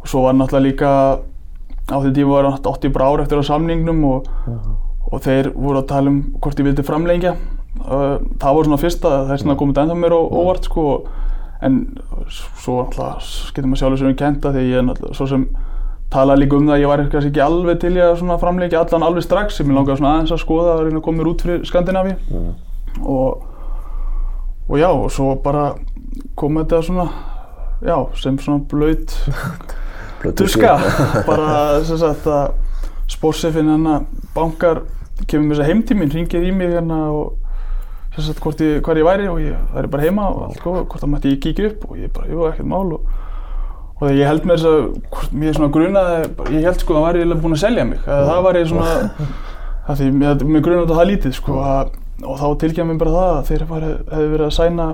[0.01, 0.91] og svo var náttúrulega líka
[1.91, 4.29] á því tíma var náttúrulega 80 bara ár eftir á samningnum og,
[5.11, 7.37] og þeir voru að tala um hvort ég vildi framlengja.
[7.77, 10.87] Það var svona fyrsta, það er svona komið ennþá mér óvart sko
[11.65, 11.81] en
[12.29, 15.47] svo náttúrulega getur maður sjálfur sem við kenta því ég er náttúrulega svo sem
[16.13, 19.07] talaði líka um það að ég var kannski ekki alveg til í að framlengja allan
[19.07, 19.59] alveg strax.
[19.59, 22.43] Sem ég langaði svona aðeins að skoða að reyna að koma mér út fyrir Skandinavíu.
[23.03, 23.47] Og,
[24.69, 25.65] og já, og svo bara
[26.39, 27.09] kom þetta svona
[27.85, 29.17] já, sem svona blöyt
[30.39, 30.77] tuska.
[31.29, 32.55] bara sem sagt að
[33.11, 34.01] spórsefinn hérna
[34.35, 34.85] bankar
[35.27, 37.35] kemur með þess að heimtíminn, ringir í mig hérna og
[38.17, 41.13] sem sagt hvort ég, væri og ég væri bara heima og allt góð, hvort það
[41.13, 43.11] mætti ég kíkja upp og ég bara, jú, ekkert mál og,
[44.01, 46.17] og ég held með þess að, mér svona grunaði,
[46.57, 49.29] ég held sko að hann væri eiginlega búinn að selja mig, að það væri svona,
[49.87, 53.17] að því mér, mér grunaði þetta það lítið sko að, og þá tilkjæði mér bara
[53.17, 54.91] það að þeir hefði verið að sæna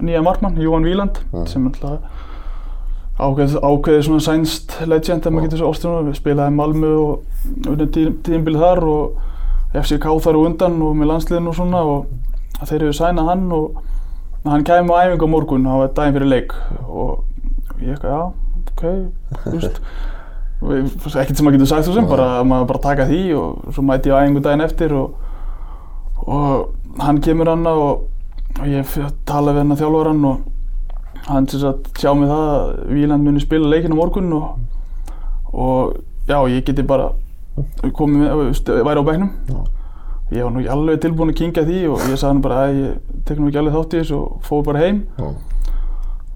[0.00, 2.20] nýja markmann, Jóhann Víland, sem alltaf
[3.20, 7.90] ákveðið, ákveðið svona sænst legend ef maður getur svo orðstunum við spilaði Malmö og unnið
[7.94, 9.18] tí, tíðinbilið þar og
[9.80, 12.06] FCK þar og undan og með landsliðinu og svona og
[12.68, 13.80] þeir hefur sænað hann og
[14.44, 16.54] hann kæmi á æfingu á morgun á daginn fyrir leik.
[16.88, 17.24] Og
[17.80, 18.20] ég eitthvað, já,
[18.70, 18.82] ok,
[19.44, 19.80] þú veist.
[20.60, 24.10] Ekkert sem maður getur sagt sem, bara að maður bara taka því og svo mæti
[24.10, 25.14] ég á æfingu daginn eftir og,
[26.26, 28.04] og hann kemur hann og,
[28.58, 32.70] og ég tala við hann að þjálfaran og hann sem sagt sjá mig það að
[32.92, 34.46] Víland muni spila leikinn á morgun og,
[35.52, 35.96] og
[36.28, 37.10] já, ég geti bara
[37.96, 38.28] komið
[38.84, 39.32] væri á bekknum.
[39.48, 39.79] Já.
[40.30, 42.80] Ég var nú ekki alveg tilbúin að kingja því og ég sagði hann bara að
[42.80, 45.00] ég tek nú ekki alveg þátt í þessu og fór bara heim.
[45.20, 45.30] Já.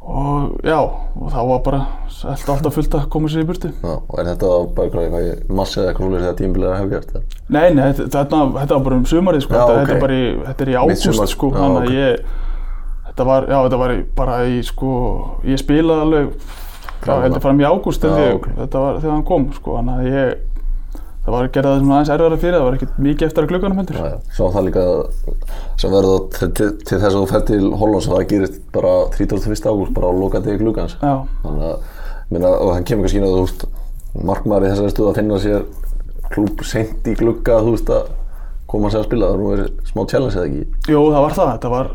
[0.05, 0.79] og já,
[1.17, 3.71] og þá var bara allt, alltaf fullt að koma sér í burtu.
[3.73, 7.39] Já, og er þetta bara eitthvað, eitthvað massi eða svolítið þegar tímabilið hefur gert það?
[7.49, 8.25] Nei, nei, þetta,
[8.59, 9.87] þetta, var bara um sumarið sko, Já, þetta, ok.
[9.87, 11.87] þetta, bara í, þetta er í ágúst sko, þannig ok.
[11.87, 12.43] að ég
[13.15, 14.93] þetta var, já, þetta var bara í sko,
[15.47, 16.53] ég spilaði alveg
[17.05, 20.54] heldur fram í ágúst þegar hann kom sko, þannig að ég
[21.25, 23.79] það var gerða það svona aðeins erfara fyrir, það var ekkert mikið eftir að glugganum
[23.81, 24.17] heldur Já, já.
[24.37, 24.83] Svo það líka
[25.81, 29.71] sem verður til, til, til þess að þú fer til Hollands það gerist bara 31.
[29.71, 30.99] ágúst bara á lokandi glugans.
[31.01, 31.89] Já, Þannig að,
[32.35, 33.65] minna, og það kemur kannski inn að þú veist,
[34.31, 35.65] markmaður í þessari stöðu að finna sér
[36.35, 38.13] klúb seint í glugga, þú veist, að
[38.75, 39.33] koma sér að spila.
[39.33, 40.93] Það er nú smá challenge eða ekki?
[40.93, 41.91] Jú, það var það, þetta var,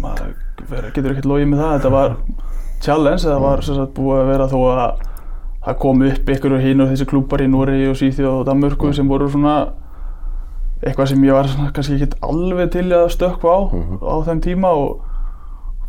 [0.00, 2.18] maður getur ekkert logið með það, þetta var
[2.80, 3.64] challenge, það var
[4.00, 5.08] búið að vera þó að
[5.66, 8.92] það kom upp ykkur og hinn og þessi klúpar í Noregi og Svíþjóð og Danmörku
[8.96, 9.54] sem voru svona
[10.80, 13.60] eitthvað sem ég var svona, kannski ekkert alveg til að stökkva á
[14.00, 15.02] á þeim tíma og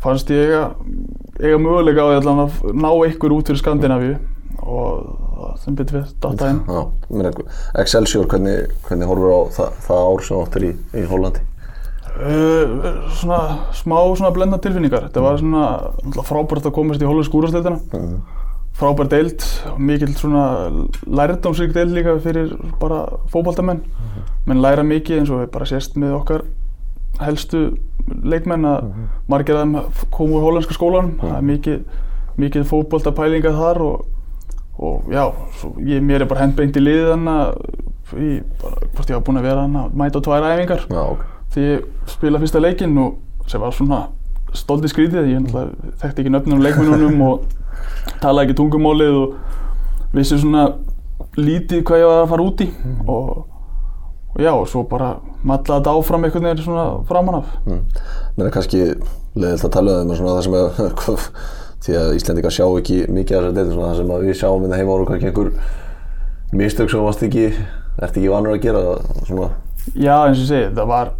[0.02, 0.64] fannst ég eiga,
[1.40, 4.18] eiga möguleika á því að ná ykkur út fyrir Skandinavíu
[4.62, 6.60] og sem betur við datta inn.
[6.68, 7.30] Já, minna,
[7.80, 11.42] Excelsior, hvernig, hvernig horfur á það, það ár sem áttur í, í Hollandi?
[12.12, 13.38] Uh, svona
[13.72, 15.64] smá svona blenda tilfinningar þetta var svona
[16.28, 18.18] frábært að komast í hollensku úrvarsdeildina Mhm.
[18.78, 19.44] Frábær deild,
[19.78, 20.44] mikill svona
[21.06, 23.82] lærdómsrík deild líka fyrir bara fótballtamenn
[24.46, 26.46] menn læra mikið eins og við bara sést með okkar
[27.22, 27.66] helstu
[28.24, 28.88] leikmenn að
[29.30, 31.14] margir af þeim komu úr hollenska skólanum.
[31.20, 32.00] Það er mikið,
[32.42, 34.08] mikið fótboltapælinga þar og,
[34.82, 35.26] og já,
[35.60, 37.12] svo ég, mér er bara hendbeint í liðið
[38.62, 40.86] bara, hvort ég var búinn að vera hann að mæta á tvær æfingar.
[40.90, 41.22] Já, ok.
[41.54, 44.02] því ég spila fyrsta leikinn og sem var svona
[44.56, 45.46] stolti skrítið, ég
[46.02, 47.46] þekkti ekki nöfnum leikmennunum og
[48.22, 50.66] talaði ekki tungumálið og vissi svona
[51.38, 52.68] lítið hvað ég var að fara út í
[53.08, 53.30] og,
[54.34, 57.52] og já, og svo bara matlaði þetta áfram einhvern veginn svona framan af.
[57.66, 57.82] Mm.
[58.36, 58.82] Mér er kannski
[59.32, 61.24] leiðilt að tala um svona það sem að,
[61.86, 64.66] því að Íslendingar sjá ekki mikið af þessar deildir, svona það sem að við sjáum
[64.66, 65.52] inn heima ára kannski einhver
[66.52, 67.48] mistök sem varst ekki,
[67.96, 68.82] ert ekki vanur að gera
[69.24, 69.50] svona.
[69.96, 71.12] Já, eins og ég segi, það var,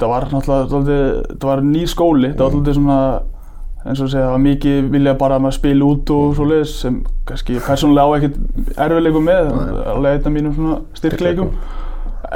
[0.00, 1.02] það var náttúrulega, dálítið,
[1.34, 2.98] það var nýr skóli, það var dálítið svona,
[3.82, 6.74] eins og segi, það var mikið vilja bara að maður spila út og svo leiðis
[6.84, 9.48] sem kannski persónulega á ekkert erfiðleikum með,
[9.94, 11.56] alveg einn af mínum svona styrkleikum.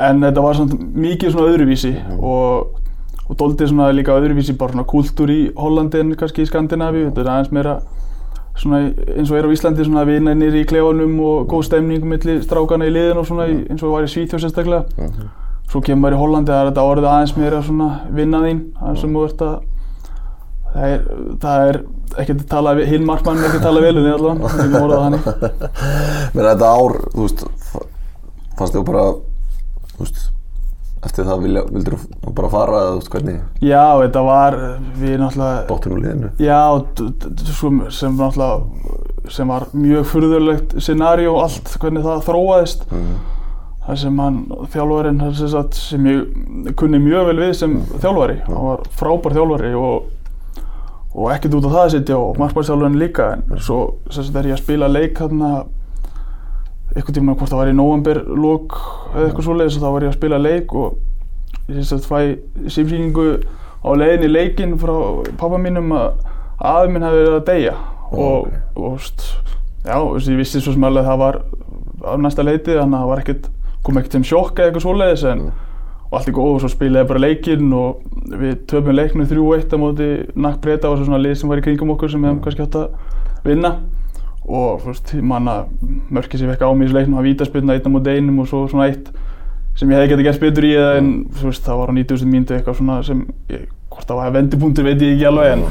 [0.06, 2.80] En þetta var svona mikið svona öðruvísi og,
[3.28, 7.22] og dálítið svona líka öðruvísi bara svona kúltúr í Hollandi en kannski í Skandinavíu, þetta
[7.22, 7.78] er aðeins meira
[8.56, 8.82] svona
[9.14, 12.92] eins og er á Íslandi svona vinnænir í klefanum og góð stemning millir strákana í
[12.94, 15.06] liðin og svona eins og var í Svíþjóð sérstaklega.
[15.70, 19.16] Svo kemur maður í Hollandi að þetta orðið aðeins meira svona vinnan þín, það sem
[19.16, 19.56] þú ert að
[20.76, 21.04] það er,
[21.42, 21.78] það er
[22.16, 24.66] ekkert að tala, hinn markmann er ekki að tala vel um því allavega, það er
[24.66, 25.26] ekki að orða það hannig.
[26.36, 27.44] Mér þetta ár, þú veist,
[28.56, 29.04] fannst þið bara,
[29.96, 30.24] þú veist,
[31.06, 34.56] eftir það vilja, vildur þú bara fara eða þú veist hvernig Já, þetta var,
[34.98, 36.32] við náttúrulega, dóttir úr liðinu?
[36.42, 36.60] já,
[38.00, 42.86] sem náttúrulega, sem var mjög furðulegt scenario allt, hvernig það þróaðist.
[42.94, 43.16] Mm.
[43.86, 44.38] Það sem hann,
[44.74, 50.08] það sem, ég kunni mjög vel við sem þjálfari, hann var frábær þjálfari og,
[51.16, 53.80] og ekkert út á það að sitja og markmannsþjálfarinn líka, en svo
[54.12, 55.50] er ég að spila leik þarna,
[56.92, 58.76] einhvern tíma hvort það var í november lók
[59.14, 60.98] eða eitthvað svoleiðis og þá var ég að spila leik og
[61.70, 62.18] ég sem sagt fæ
[62.72, 63.26] símsýningu
[63.80, 64.94] á leiðin í leikinn frá
[65.40, 66.20] pappa mínum að
[66.60, 67.74] afi minn hefði verið að deyja
[68.12, 68.58] og, ok.
[68.76, 69.26] og, veist,
[69.86, 71.40] já, veist, ég vissi svo sem alveg að það var
[72.06, 73.48] á næsta leiti þannig að það var ekkert,
[73.86, 75.46] kom ekkert sem sjokk eða eitthvað svoleiðis en
[76.06, 79.78] og allt í góð og svo spilaði bara leikinn og við töfum leiknum 3-1 á
[79.82, 82.66] móti Nakk var svo svona lið sem var í kringum okkur sem við hefum kannski
[82.66, 83.72] átt að vinna.
[84.46, 85.56] Og veist, manna
[86.14, 88.42] mörkið sem ég fekk á mig í þessu leiknum var vítaspilna einn á móti einum
[88.44, 89.10] og svo svona eitt
[89.76, 92.30] sem ég hefði getið gert betur í eða en þú veist, það var á 90.000
[92.32, 95.66] mínútu eitthvað svona sem ég, hvort það var vendipunktur veit ég ekki alveg en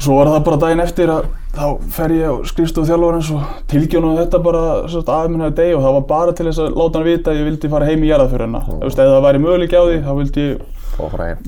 [0.00, 4.16] svo var það bara daginn eftir að þá fer ég á skrifstofu þjálfarins og tilgjónu
[4.18, 7.32] þetta bara aðeins minna deg og það var bara til þess að láta hann vita
[7.32, 8.82] að ég vildi fara heim í jarðaföruna mm.
[8.84, 10.66] ef það væri möguleik á því þá vildi ég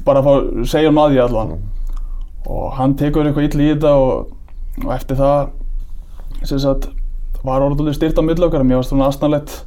[0.04, 0.32] bara fá,
[0.68, 1.56] segja hann að því allan.
[2.50, 4.30] Og hann tekur eitthvað illa í þetta og,
[4.84, 6.88] og eftir það sem sagt
[7.44, 8.64] var orðulega styrt á milli okkar.
[8.64, 9.64] Mér varst svona astanlegt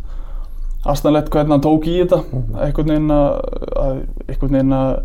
[0.83, 2.23] astanlegt hvernig hann tók í þetta.
[2.63, 4.95] Einhvern veginn að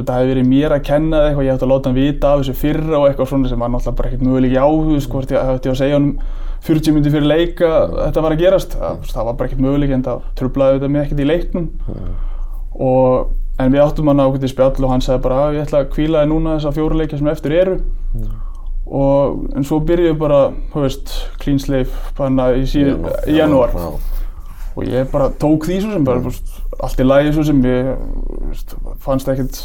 [0.00, 2.40] þetta hefði verið mér að kenna eða eitthvað, ég ætti að láta hann vita af
[2.40, 5.34] þessu fyrra og eitthvað svona sem var náttúrulega bara ekkert möguleik í áhug, sko, hvort
[5.34, 6.08] ég ætti að segja hann
[6.64, 9.92] 40 minnir fyrir leik að þetta var að gerast, það, það var bara ekkert möguleik
[9.92, 11.66] en það trublaði þetta mig ekkert í leiknum.
[12.74, 15.92] Og, en við áttum hann ákveðið spjall og hann sagði bara að ég ætla að
[15.92, 17.76] kvíla þig núna þessa fjóru leikja sem eftir eru.
[18.84, 20.40] Og en svo byrjuði bara,
[20.72, 21.92] þú veist, clean slave
[24.74, 26.50] og ég bara tók því svo sem bara, veist,
[26.82, 27.92] allt í lagi svo sem ég
[28.48, 29.60] veist, fannst ekkert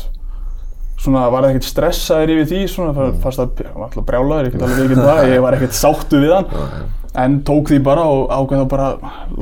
[1.00, 3.20] svona, var ekkert stressaður yfir því svona, mm.
[3.24, 6.24] fannst að, ég var alltaf brjálaður, ég get alveg ekki það, ég var ekkert sáttu
[6.24, 6.88] við hann
[7.20, 8.90] en tók því bara og ákveð þá bara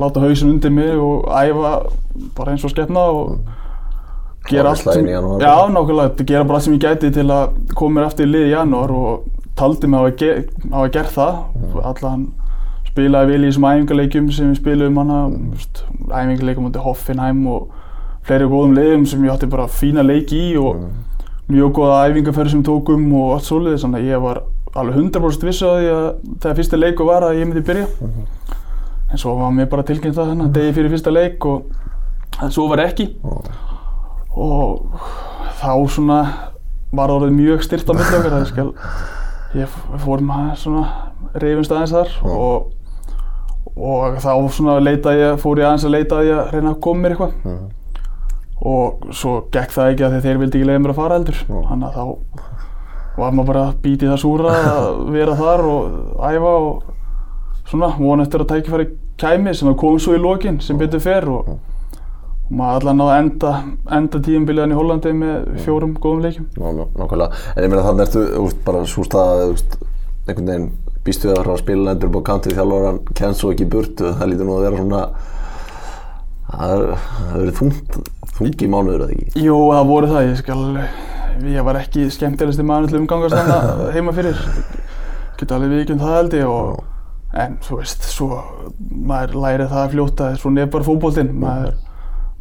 [0.00, 1.72] láta hausin undir mig og æfa
[2.38, 3.34] bara eins og skepna og
[4.48, 8.08] gera allt sem, já, nákvæmlega, gera bara allt sem ég gæti til að koma mér
[8.08, 9.26] aftur í lið í janúar og
[9.58, 10.30] taldi mig á að, ge
[10.72, 11.80] á að gera það Mm.
[11.84, 12.22] allan
[12.88, 15.50] spilaði vel í þessum æfingarleikjum sem við spiluðum hana mm.
[16.08, 17.68] æfingarleikum mútið Hoffenheim og
[18.26, 21.04] fleiri góðum leiðum sem ég átti bara fína leiki í og Mm.
[21.48, 24.42] Mjög góða æfingarferði sem tókum og allt svoleiðis þannig að ég var
[24.76, 26.08] alveg 100% vissu á því að
[26.42, 27.86] þegar fyrsta leiku var að ég myndi byrja.
[29.08, 32.66] En svo var mér bara tilkynnt það þannig degi fyrir fyrsta leik og en svo
[32.68, 33.06] var ekki.
[34.36, 34.98] Og
[35.58, 36.18] þá svona
[36.94, 38.68] var orðið mjög styrt á það skal
[39.56, 40.84] ég f- við fórum að svona
[41.40, 42.68] reyfumst aðeins þar og,
[43.76, 46.80] og þá svona leitaði ég, fór ég aðeins að leita að ég að reyna að
[46.84, 47.34] koma mér eitthvað.
[47.44, 47.66] Mhm.
[48.66, 51.42] Og svo gekk það ekki að þeir vildi ekki leiða mér að fara heldur.
[51.48, 56.52] Þannig að þá var maður bara að býti það súra að vera þar og æfa
[56.58, 56.92] og
[57.68, 61.26] svona von eftir að tækifæri kæmi sem að kom svo í lokin sem betur fer
[61.30, 63.54] og, og maður allan náði að enda,
[63.98, 67.42] enda tíumbiliðan í Hollandi með fjórum góðum ná, nákvæmlega.
[67.54, 69.56] En ég meina þannig ertu úst, bara svo stað að
[70.28, 70.70] einhvern veginn
[71.04, 74.14] býstu við að að spila endur upp á kantið þjálfur kemst svo ekki í burtu
[74.18, 75.02] það lítur nú að vera svona
[76.48, 77.98] það hefur verið þungt
[78.38, 79.42] þungi mánuður eða ekki?
[79.46, 80.60] Jú, það voru það, ég skal,
[81.54, 84.40] ég var ekki skemmtilegasti maður til umgangast þannig heima fyrir.
[85.38, 88.40] geta alveg vikið það held ég og en þú veist, svo
[89.10, 91.34] maður læri það að fljóta, svona er bara fótboltinn.
[91.42, 91.74] Maður,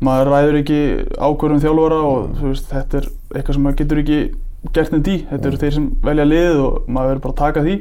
[0.08, 0.80] maður ræður ekki
[1.20, 4.20] ákvörðum þjálfara og veist, þetta er eitthvað sem maður getur ekki
[4.74, 7.65] gert neitt í, þetta eru þeir sem velja liðið og maður verður bara að taka
[7.67, 7.76] því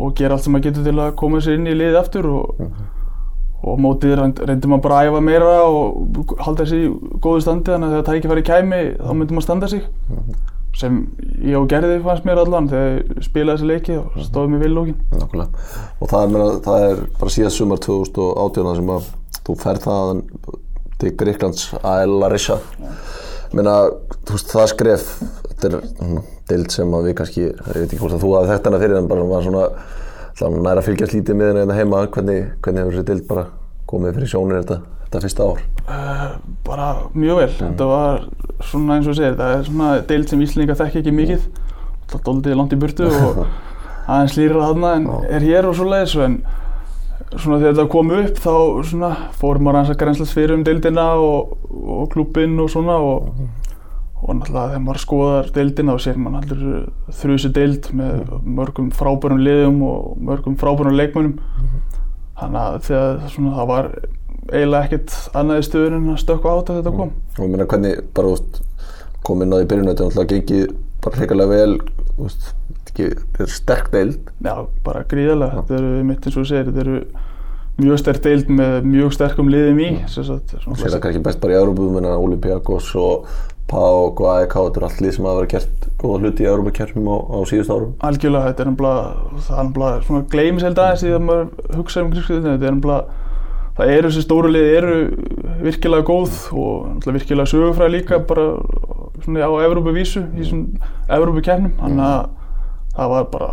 [0.00, 2.60] og gera allt sem maður getur til að koma sér inn í liðið aftur og,
[3.62, 7.72] og mótið reynd- reyndi maður bara að æfa meira og halda þessi í góðu standi
[7.74, 9.82] þannig að þegar tækifæri kæmi þá myndi maður standa sig
[10.80, 11.00] sem
[11.44, 14.72] ég og gerði fannst mér allan þegar ég spilaði þessi leiki og stóði mig vel
[14.76, 15.64] lókin Nákvæmlega.
[16.00, 19.08] Og það er, meina, það er bara síðast sumar 2018 sem að
[19.48, 20.22] þú ferð þaðan
[21.00, 22.58] til Greiklands að Larissa.
[23.56, 23.74] Meina,
[24.30, 25.06] veist, það skref,
[25.50, 28.52] þetta er svona deild sem að við kannski, ég veit ekki hvort að þú hafði
[28.54, 29.64] þekkt hana fyrir en bara svona,
[30.38, 33.46] svona næra að fylgjast lítið með henni heima, hvernig, hvernig hefur þessi deild bara
[33.90, 35.64] komið fyrir sjónir þetta, þetta fyrsta ár?
[35.90, 37.50] uh, bara mjög vel.
[37.58, 38.22] Þetta var
[38.70, 41.44] svona eins og segir það er svona deild sem Íslinga þekki ekki mikið.
[42.10, 43.44] Það doldið langt í burtu og
[44.10, 46.40] aðeins lýra þarna en er hér og svoleiðis en
[47.30, 48.54] svona þegar þetta kom upp þá
[48.90, 53.28] svona fórum maður aðeins að grænslast fyrir um deildina og, og klubbinn og svona og,
[54.20, 56.88] og náttúrulega þegar maður skoðar deildina þá sér maður allir
[57.20, 61.38] þrjusi deild með mörgum frábærum liðum og mörgum frábærum leikmönnum.
[62.40, 63.88] Þannig að þegar svona, það var
[64.50, 67.16] eiginlega ekkert annað í stöðun en að stökkva át að þetta kom.
[67.38, 68.60] Og ég meina hvernig bara úst,
[69.26, 71.74] kom inn á því byrjun þetta náttúrulega gengið bara hreikalega vel
[72.20, 72.52] úst,
[72.90, 74.32] ekki, þetta er sterk deild.
[74.44, 74.54] Já,
[74.84, 75.62] bara gríðarlega.
[75.62, 77.28] Þetta eru, mitt eins og þú segir, þetta eru
[77.80, 79.88] mjög sterk deild með mjög sterkum liðum í.
[80.10, 83.30] svona sér það kannski best bara í Európa Olympiakos og
[83.70, 87.08] PAOK og AEK þetta er allt lið sem hafa verið gert góða hluti í Európa-kjörnum
[87.10, 89.02] á, á síðust árum Algjörlega, þetta er nefnilega,
[89.46, 92.54] það er nefnilega svona gleymis held aðeins í það maður hugsa um grískriðinu.
[92.54, 93.18] Þetta er nefnilega,
[93.78, 94.96] það eru þessi stóru lið eru
[95.66, 98.46] virkilega góð og náttúrulega virkilega sögufræði líka bara
[99.24, 101.76] svona á Evrópuvísu, í svona Evrópukernum.
[101.80, 103.50] Þannig að það var bara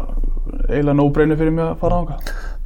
[0.72, 2.18] eiginlega no-brainer fyrir mig að fara ánga.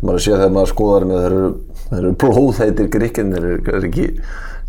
[0.01, 1.49] maður sé þegar maður skoðar með þeir eru,
[1.89, 4.07] þeir eru blóðheitir gríkinn þeir eru er ekki,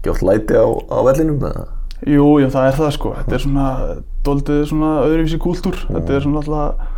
[0.00, 1.68] ekki oft læti á, á vellinum eða?
[2.02, 3.12] Jú, já, það er það sko.
[3.20, 3.66] Þetta er svona,
[4.26, 5.76] doldið svona öðruvísi kúltúr.
[5.86, 6.88] Þetta er svona alltaf,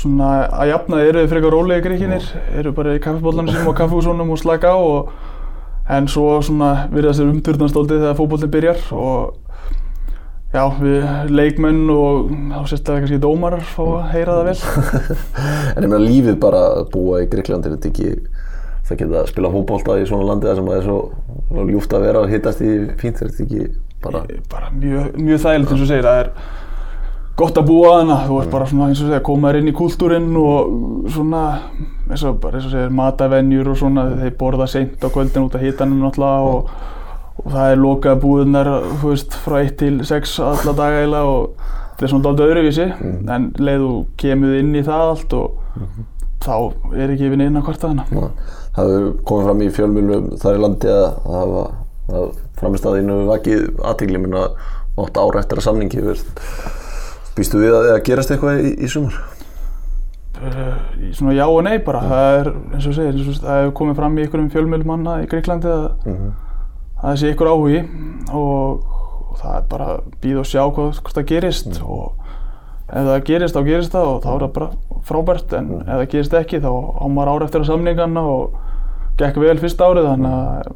[0.00, 4.34] svona að jafna eru þið frekar rólegi gríkinir, eru bara í kaffibóllanum sínum og kaffihúsunum
[4.34, 5.12] og slaka á og
[5.90, 9.40] en svo svona virðast þeir umturnast doldið þegar fótbollin byrjar og
[10.54, 14.56] já, við leikmenn og þá sérstaklega kannski dómarar fá að heyra það vel.
[15.74, 18.12] en ég meina lífið bara að búa í Gríklandi er þetta ekki
[18.86, 20.98] það geta að spila fótbolta í svona landi þar sem það er svo,
[21.70, 23.68] ljúft að vera og hittast í fínt er þetta ekki
[24.04, 26.30] bara bara mjög, mjög þægilegt eins og segir, það er
[27.40, 29.76] gott að búa þarna, þú ert bara svona eins og segir, koma þér inn í
[29.76, 31.42] kúltúrinn og svona
[32.10, 35.56] eins og bara eins og segir matavenjur og svona, þeir borða seint á kvöldin út
[35.56, 36.72] af hitanum náttúrulega og,
[37.40, 41.66] og það er lokað búðunar, þú veist, frá 1 til 6 alla daga eiginlega og
[41.90, 42.88] þetta er svona dálítið öðruvísi,
[43.36, 43.92] en leið þú
[44.24, 45.60] kemur inn í það allt og
[46.40, 46.54] þá
[46.96, 48.30] er ekki yfir neina hvort að hana.
[48.76, 51.64] það hefur komið fram í fjölmjölum þar í landi að það hafa
[52.20, 52.30] að
[52.60, 54.46] framistæðinu vakið aðtegli minna
[55.00, 56.04] átt ára eftir að samningi
[57.36, 59.18] býstu við að það gerast eitthvað í, í sumar?
[60.40, 60.76] Uh,
[61.12, 64.22] svona já og nei bara, það er eins og segir, það hefur komið fram í
[64.24, 67.82] einhverjum fjölmjölum manna í Greiklandi að, að það sé einhver áhugi
[68.38, 68.86] og,
[69.26, 72.30] og það er bara að býða og sjá hvað, hvort það gerist og
[72.90, 75.54] ef það gerist þá gerist það og þá er það bara frábært.
[75.58, 78.56] En ef það gerist ekki þá á maður ára eftir að samninganna og
[79.20, 80.72] gekk vel fyrsta árið þannig að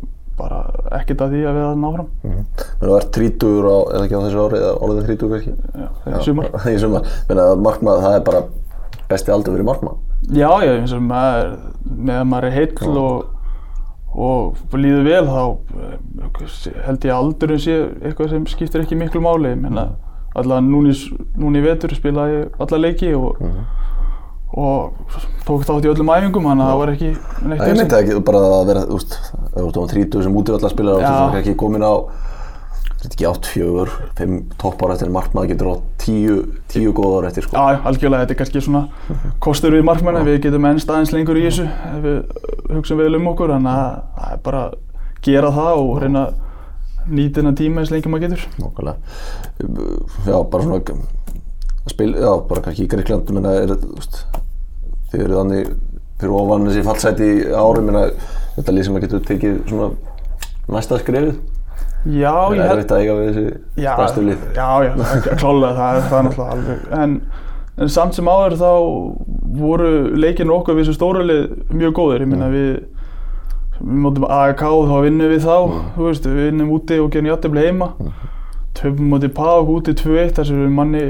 [0.98, 4.16] ekkert að því að við að ná fram Menn þú ert 30 á, eða ekki
[4.18, 5.54] á þessu ári, eða orðið 30 kannski?
[5.74, 6.50] já, í sumar.
[6.74, 7.08] í sumar.
[7.28, 8.42] Menn að markmað, það er bara
[9.10, 10.00] besti aldur fyrir markmað.
[10.32, 11.54] Já, já, eins og maður,
[11.84, 13.30] meðan maður er heill og,
[14.14, 15.42] og líður vel þá
[15.84, 19.50] eh, held ég að aldurinn sé eitthvað sem skiptir ekki miklu máli.
[19.52, 19.88] Ég meina,
[20.34, 23.42] allavega núna í, s- núna í vetur spilaði ég alla leiki og,
[24.54, 27.96] og tók þátt í öllum æfingum, þannig að það var ekki neitt Það ég myndi
[27.98, 29.16] ekki bara að vera, þú veist,
[29.54, 31.24] þú ert á 30 sem útivallarspilar og þú Já.
[31.24, 31.94] ert ekki komin á,
[33.02, 35.74] þetta ekki 8, 4, 5 toppar eftir markmað getur á
[36.04, 36.38] 10,
[36.76, 37.58] 10 góð ára eftir sko.
[37.58, 38.84] Já, algjörlega, þetta er kannski svona
[39.42, 42.16] kostur við markmenn að við getum ennst aðeins lengur í þessu ef við
[42.78, 44.64] hugsaum vel um okkur, þannig að það er bara
[45.24, 46.24] gera það og reyna
[47.10, 48.46] nýta þennan tíma eins lengi maður getur.
[48.62, 48.96] Nákvæmlega.
[50.30, 54.22] Já, bara svona að spil, já, bara kannski í Greikland, menna, er, þú veist,
[55.14, 55.72] þið eru þannig
[56.20, 58.02] fyrir ofan þessi fallsæti í ári, menna,
[58.58, 59.88] þetta lið sem að getur tekið svona
[60.74, 61.34] næsta skrefið.
[62.04, 63.44] Já, Það er erfitt að eiga við þessi
[63.80, 64.42] Já, stærstu lið.
[64.54, 64.92] já, já,
[65.40, 66.82] klálega, það er það náttúrulega alveg.
[67.00, 67.14] En,
[67.80, 68.72] en samt sem áður þá
[69.62, 72.24] voru leikinu okkar við þessu stóra lið mjög góðir.
[72.26, 72.68] Ég minna við,
[73.80, 75.56] við mótum AEK og þá vinnum við þá,
[75.96, 77.90] þú veist, við vinnum úti og gerum játtifli heima.
[78.74, 81.02] Töfum móti PAOK úti 2-1 þar sem við manni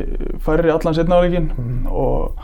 [0.45, 1.47] færri allan setna áleikin
[1.91, 2.35] og,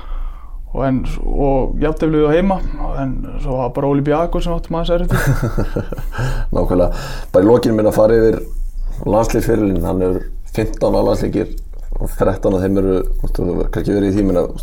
[0.71, 2.59] og, og jafnteflið á heima
[3.03, 5.25] en svo var bara Óli Bjarkur sem átti maður særið til
[6.55, 6.91] Nákvæmlega,
[7.33, 8.39] bara í lokinu minna að fara yfir
[9.09, 11.53] landslýsfyrirlin, hann hefur 15 á landsleikir
[12.01, 12.97] og 13 af þeim eru,
[13.35, 14.55] þú veist, kannski verið í tímin að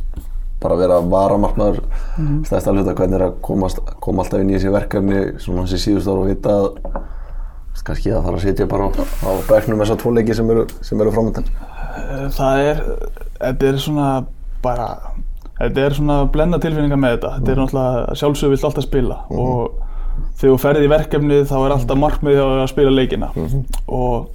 [0.62, 1.84] bara vera varamarknaður
[2.18, 2.40] mm.
[2.48, 5.76] stæðst að hluta hvernig er að komast, koma alltaf inn í þessi verkefni svona hans
[5.78, 7.04] í síðust ára og vita að
[7.88, 10.66] kannski að fara að sitja bara á, á bæknum þessar tvo leiki sem eru,
[10.98, 11.46] eru framöndan
[12.36, 12.82] Það er,
[13.38, 14.10] þetta er svona
[14.64, 14.88] bara,
[15.60, 19.40] þetta er svona blenda tilfinningar með þetta, þetta er náttúrulega sjálfsög vilt alltaf spila Mhm.
[19.40, 19.72] og
[20.38, 23.66] þegar þú ferði í verkefnið þá er alltaf markmiðið að að spila leikina Mhm.
[23.88, 24.28] og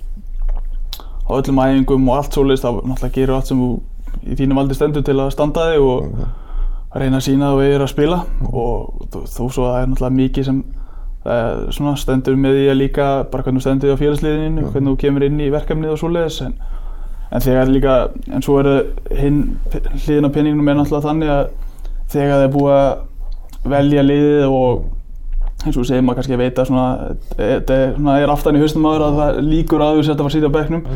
[1.28, 3.80] á öllum æfingum og allt svoleiðist þá náttúrulega gerur allt sem þú
[4.26, 6.24] í þínum valdi stendur til að standa þig og Mhm.
[6.94, 8.18] reyna að sína að þú eigir að spila
[8.52, 10.64] og þú, þú svo að það er náttúrulega mikið sem
[11.24, 14.90] uh, svona stendur með því að líka bara hvernig þú stendur þig á félagsliðinu, hvernig
[14.92, 16.54] þú kemur inn í verkefnið og svoleiðis en,
[17.32, 18.70] en þegar líka, en svo er
[19.16, 21.44] hinn hliðin á peningnum er náttúrulega þannig að
[22.12, 24.82] þegar það er búið að velja liðið og
[25.62, 26.86] eins og segir maður kannski að veita svona,
[27.38, 30.22] þetta er, svona, er aftan í haustum aður að það líkur að þú setja að
[30.22, 30.86] fara að sitja á bekknum.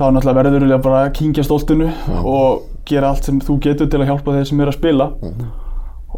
[0.00, 1.90] Þá náttúrulega verður þú bara að kynkja stoltinu
[2.24, 5.08] og gera allt sem þú getur til að hjálpa þeir sem eru að spila.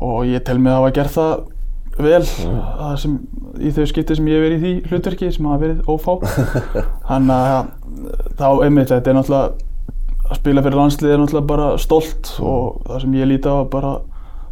[0.02, 1.34] Og ég tel mig að hafa gert það
[1.98, 3.18] vel sem,
[3.60, 6.14] í þau skipti sem ég hef verið í því hlutverki sem hafa verið ófá.
[7.10, 7.68] Þannig að
[8.38, 9.70] þá einmitt þetta er náttúrulega
[10.32, 13.68] að spila fyrir landslið er náttúrulega bara stolt og það sem ég líti á er
[13.72, 13.92] bara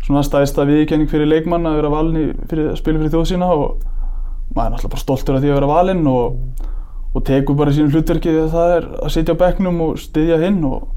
[0.05, 3.65] svona stæðsta viðkenning fyrir leikmann að vera valin fyrir, að spila fyrir þjóð sína og
[4.55, 6.39] maður er náttúrulega bara stoltur af því að vera valinn og,
[7.15, 10.61] og tekur bara sínum hlutverki þegar það er að sitja á bekknum og styðja hinn
[10.69, 10.89] og,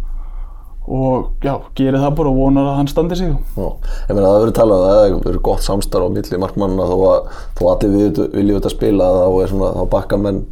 [0.88, 3.32] og já, gerir það bara og vonar að hann standi sig.
[3.56, 3.68] Já,
[4.10, 7.32] ég meina það verður talað að það verið gott samstarf á milli markmannina þó að
[7.60, 10.44] þó allir við viljum þetta spila þá svona, þá bakka menn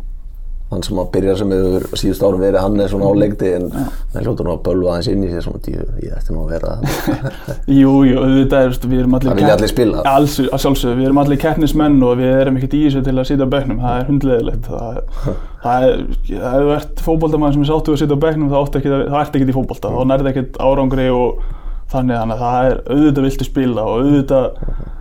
[0.71, 3.65] hann sem að byrja sem hefur síðust árum verið hann er svona á leikti en
[3.73, 6.53] það hljóta nú að bölva aðeins inn í sér svona tíu, ég ætti nú að
[6.55, 6.85] vera það
[7.81, 10.03] Jú, jú, auðvitað, er, við erum allir Það vilja allir spila.
[10.11, 13.27] Alls, að sjálfsögðu, við erum allir keppnismenn og við erum ekkert í þessu til að
[13.31, 15.01] sitja á bekknum, það er hundleðilegt það,
[15.65, 16.05] það er,
[16.39, 19.57] ef þú ert fótboltamaður sem er sáttu að sitja á bekknum þá ert ekkert í
[19.59, 21.43] fótbolta, þá nærði ekkert árangri og
[21.91, 24.99] þannig þannig að það er auðvitað viltu spila og auðvitað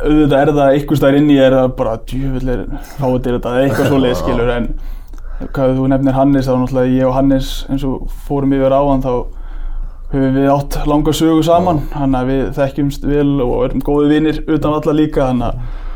[0.00, 2.62] auðvitað er það einhvers staðar inni er það bara djúvillir
[2.98, 4.70] fátir þetta eða eitthvað svoleið skilur en
[5.54, 9.04] hvað þú nefnir Hannes þá náttúrulega ég og Hannes eins og fórum yfir á hann
[9.04, 9.12] þá
[10.10, 14.42] höfum við átt langa sögu saman þannig að við þekkjumst vel og erum góði vinnir
[14.46, 15.86] utan alla líka þannig að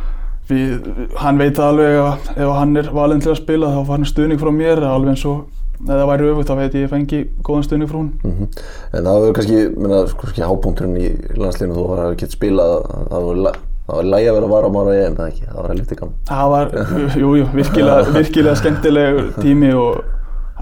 [0.48, 4.08] við, hann veit alveg að ef hann er valinn til að spila þá fær hann
[4.08, 7.66] stuðning frá mér alveg eins og ef það væri öfugt þá veit ég fengi góðan
[7.68, 8.48] stuðning frá hún Mhm.
[8.94, 13.98] En það verður kannski, minna, kannski hápunkturinn í landslínu þú spilað að það verður það
[13.98, 16.14] var lægi að vera varamár á EM, það ekki, það var helviti gaman.
[16.30, 16.70] Það var,
[17.20, 20.00] jú, jú, virkilega, virkilega skemmtilegur tími og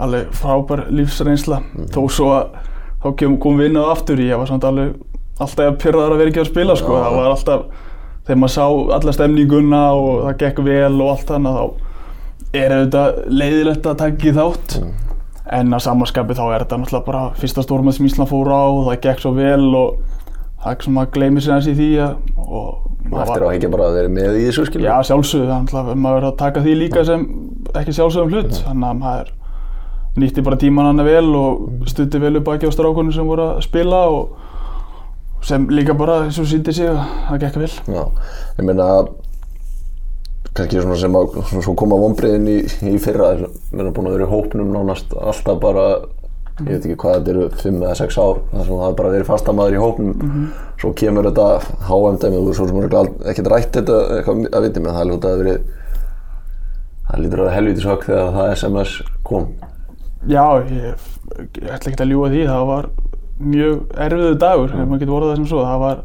[0.03, 1.61] alveg frábær lífsreynsla.
[1.95, 2.59] Þó svo að
[3.05, 4.97] þá kom, kom á aftur, ég var samt alveg
[5.39, 6.99] alltaf að pyrraðar að vera ekki að spila, sko.
[6.99, 7.63] Það var alltaf,
[8.27, 8.67] þegar maður sá
[8.99, 11.92] alla stemninguna og það gekk vel og allt þannig, þá
[12.53, 14.79] er auðvitað leiðilegt að taka í þátt.
[15.53, 18.87] En að samanskapi þá er þetta náttúrulega bara fyrsta stórmað sem Ísland fór á og
[18.87, 19.99] það gekk svo vel og
[20.63, 23.53] það er sem maður gleymir sér hans í því að, og Og eftir á að
[23.57, 24.87] hengja bara að vera með í þessu skilju.
[24.87, 27.25] Já, sjálfsögðu, þannig að maður verður að taka því líka sem
[27.81, 29.33] ekki sjálfsögðum hlut, þannig að maður
[30.23, 33.61] nýtti bara tíman hann vel og stutti vel upp baki á strákunum sem voru að
[33.67, 37.71] spila og sem líka bara eins og síndi sig að það gekk vel.
[37.91, 38.03] Já,
[38.61, 38.89] ég meina
[40.57, 42.59] kannski svona sem að svona svo koma vonbreiðin í,
[42.93, 45.87] í fyrra við erum búin að vera í hópnum nánast alltaf bara
[46.61, 49.77] ég veit ekki hvað þetta eru 5 eða 6 ár það har bara verið fastamæður
[49.77, 50.35] í hópnum.
[50.81, 51.47] Svo kemur þetta
[51.89, 52.97] HM-dæmið og svo sem er
[53.33, 55.71] ekkert rætt þetta eitthvað að viti með það er lútið að verið
[57.09, 58.95] það lítur að vera helvítis högg þegar það SMS
[59.27, 59.49] kom.
[60.29, 61.07] Já, ég,
[61.41, 62.91] ég ætla ekki að ljúa því, það var
[63.43, 66.03] mjög erfiðu dagur, ef maður getur orðað það sem svo, það var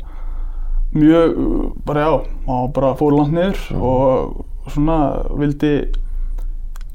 [0.95, 1.37] mjög,
[1.87, 2.11] bara já,
[2.47, 4.97] maður bara fór langt niður og svona
[5.37, 5.73] vildi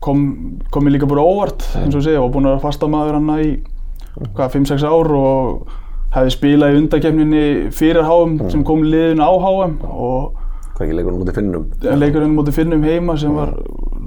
[0.03, 0.25] kom,
[0.73, 3.19] kom mér líka bara óvart eins og ég segja, ég var búinn að vera fastamaður
[3.19, 3.51] hann í
[4.33, 5.79] hvað, 5-6 ár og
[6.13, 10.33] hefði spilað í undakefninni fyrir HM sem kom liðinu á HM og
[10.73, 11.65] hvað ekki leikur mútið finnum?
[12.01, 13.55] Leikurinn mútið finnum heima sem var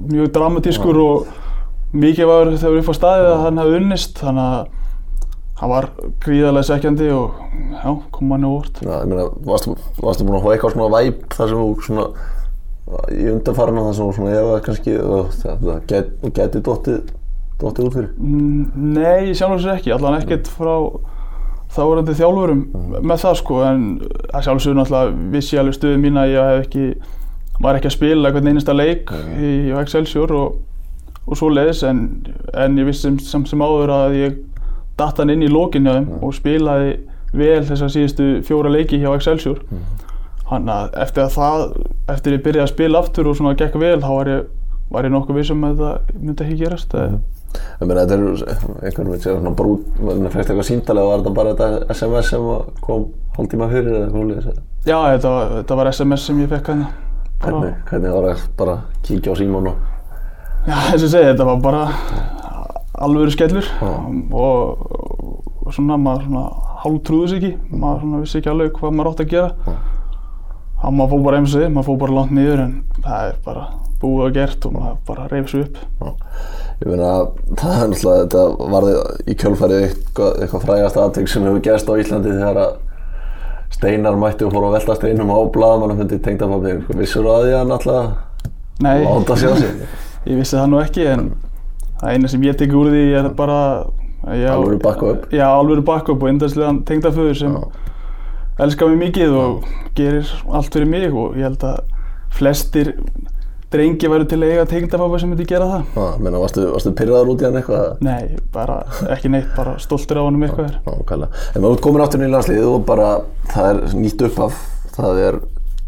[0.06, 1.30] mjög dramatískur og
[1.96, 4.20] mikið var þegar upp á staðið að hann hefði unnist.
[4.20, 4.85] Þannig að
[5.56, 5.90] hann var
[6.24, 7.36] gríðarlega sekjandi og
[7.72, 8.80] já, kom hann í óvart.
[8.84, 12.08] Já, ég meina, varstu, varstu búin að fá eitthvað svona væp þar sem þú svona
[13.10, 17.14] í undanfarna þar sem þú svona ef að kannski það, það get, geti dottið
[17.60, 18.10] dottið út fyrir?
[18.20, 20.74] Mm, Nei, ég sjálf sér ekki, allan ekkert frá
[21.76, 22.62] þáverandi þjálfurum
[23.02, 23.86] með það sko, en
[24.30, 26.84] að sjálfsögur náttúrulega vissi alveg stöðu mín að ég hef ekki,
[27.64, 30.60] var ekki að spila hvern einasta leik í, í Excelsior og,
[31.26, 32.04] og svo leiðis, en,
[32.54, 34.38] en ég vissi sem, sem áður að ég
[34.98, 36.96] datt hann inn í lókinu og spilaði
[37.36, 39.58] vel þessar síðustu fjóra leiki hjá Excelsior.
[40.50, 41.64] Hann að eftir að það
[42.14, 44.44] eftir ég byrjaði að spila aftur og svona gekk vel þá var ég,
[44.94, 47.16] var ég nokkuð vissum að það myndi ekki gerast mm.
[47.56, 48.22] Ég meina þetta er
[48.84, 52.46] einhvern veginn svona brút, maður fæst eitthvað síndalega var þetta bara þetta SMS sem
[52.84, 54.48] kom hálf tíma fyrir eða eitthvað hólið
[54.86, 56.88] Já, þetta, þetta var SMS sem ég fekk hérna.
[57.42, 58.76] Bara- Hvernig, hvernig var það bara
[59.08, 59.76] kíkja á símón og
[60.66, 61.82] Já, eins og segi, þetta var bara
[63.02, 63.90] alvöru skellur Já.
[64.32, 64.86] og,
[65.66, 66.44] og svona maður svona
[66.82, 69.50] hálf trúði sig ekki, maður svona vissi ekki alveg hvað maður átti að gera.
[69.66, 69.76] Já.
[70.76, 73.36] Það maður fór bara eins og þið, maður fór bara langt niður en það er
[73.46, 73.66] bara
[74.00, 75.78] búið og gert og maður bara reyfði sig upp.
[76.76, 77.12] Ég meina,
[77.56, 78.96] það er náttúrulega, þetta varði
[79.32, 82.74] í kjölfærið eitthvað, eitthvað frægast aðtök sem hefur gerst á Íslandi þegar að
[83.76, 86.84] Steinar mætti og fór að velta steinum á blaðmannum hundi tengdapapir.
[86.96, 89.82] Vissur að því að náttúrulega láta sjá sig?
[90.30, 91.26] ég vissi það nú ekki en
[92.00, 93.60] það eina sem ég tek úr því er bara
[94.26, 95.28] Alvöru backup.
[95.30, 97.56] Já, alvöru backup og eindagslegan tengdaföður sem
[98.58, 101.84] elskar mig mikið og gerir allt fyrir mig og ég held að
[102.34, 102.90] flestir
[103.70, 105.86] drengi væru til að eiga tengdaföður sem myndi gera það.
[105.94, 107.86] Já, meina, varstu, varstu pyrraður út í hann eitthvað?
[108.06, 108.80] Nei, bara
[109.14, 110.74] ekki neitt, bara stoltur á hann um eitthvað.
[110.80, 111.30] Já, kæla.
[111.52, 113.10] En maður ert komin áttur í landslið og bara,
[113.54, 114.62] það er nýtt upphaf,
[114.96, 115.42] það er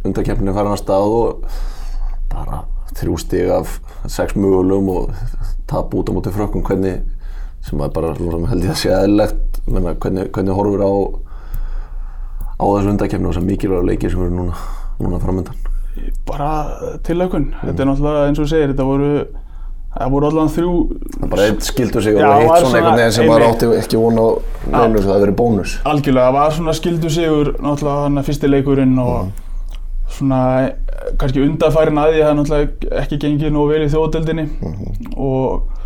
[0.06, 1.62] undarkeppni farin að stað og
[2.30, 2.62] bara
[2.97, 5.11] þrjú stig af sex mögulegum og
[5.68, 7.03] tap út á móti frökkum, hvernig,
[7.62, 9.32] sem er bara svona, held ég að sé
[9.68, 10.93] menna, hvernig, hvernig horfur á,
[12.59, 14.55] á þessu undarkeppni og þessar mikilvæga leikir sem eru núna,
[15.01, 15.59] núna framöndan.
[16.28, 16.49] Bara
[17.05, 17.51] tilaukun.
[17.61, 19.11] Þetta er náttúrulega eins og segir, þetta voru,
[19.99, 20.72] það voru allan þrjú
[21.18, 23.49] Það bara eitt skildur sig og hitt var svona svona- einhvern veginn sem einmitt.
[23.49, 24.26] átti ekki von á
[24.72, 25.76] neinu, svo það verið bónus.
[25.84, 29.32] Algjörlega, það var svona skildu sigur náttúrulega hann að fyrsti leikurinn og
[30.09, 30.72] svona eh,
[31.18, 34.46] kannski undanfærin að því að það náttúrulega ekki gengið nógu vel í þjóðdeldinni
[35.16, 35.76] og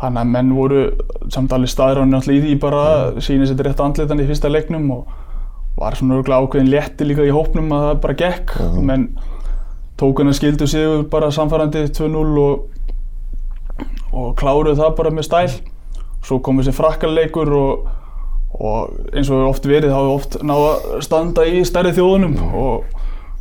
[0.00, 0.84] hann að menn voru
[1.32, 4.88] samt alveg staðráni náttúrulega í því bara að sína sér rétt andlitan í fyrsta leiknum
[4.94, 5.16] og
[5.80, 8.54] var svona örgulega ákveðin létti líka í hópnum að það bara gekk.
[8.84, 9.06] Menn
[10.00, 12.66] tók hann að skildu sigur bara samfærandi 2-0 og,
[14.12, 15.56] og kláruðu það bara með stæl.
[16.20, 17.88] Svo kom þessi frakkarleikur og
[18.60, 22.88] og eins og oft verið þá hefur oft náð að standa í stærri þjóðunum og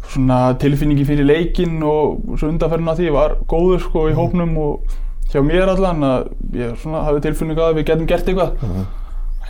[0.09, 4.95] svona tilfinningi fyrir leikinn og svo undanferðin að því var góður sko í hópnum og
[5.29, 8.87] hjá mér allan að ég svona hafi tilfinningu að við getum gert eitthvað.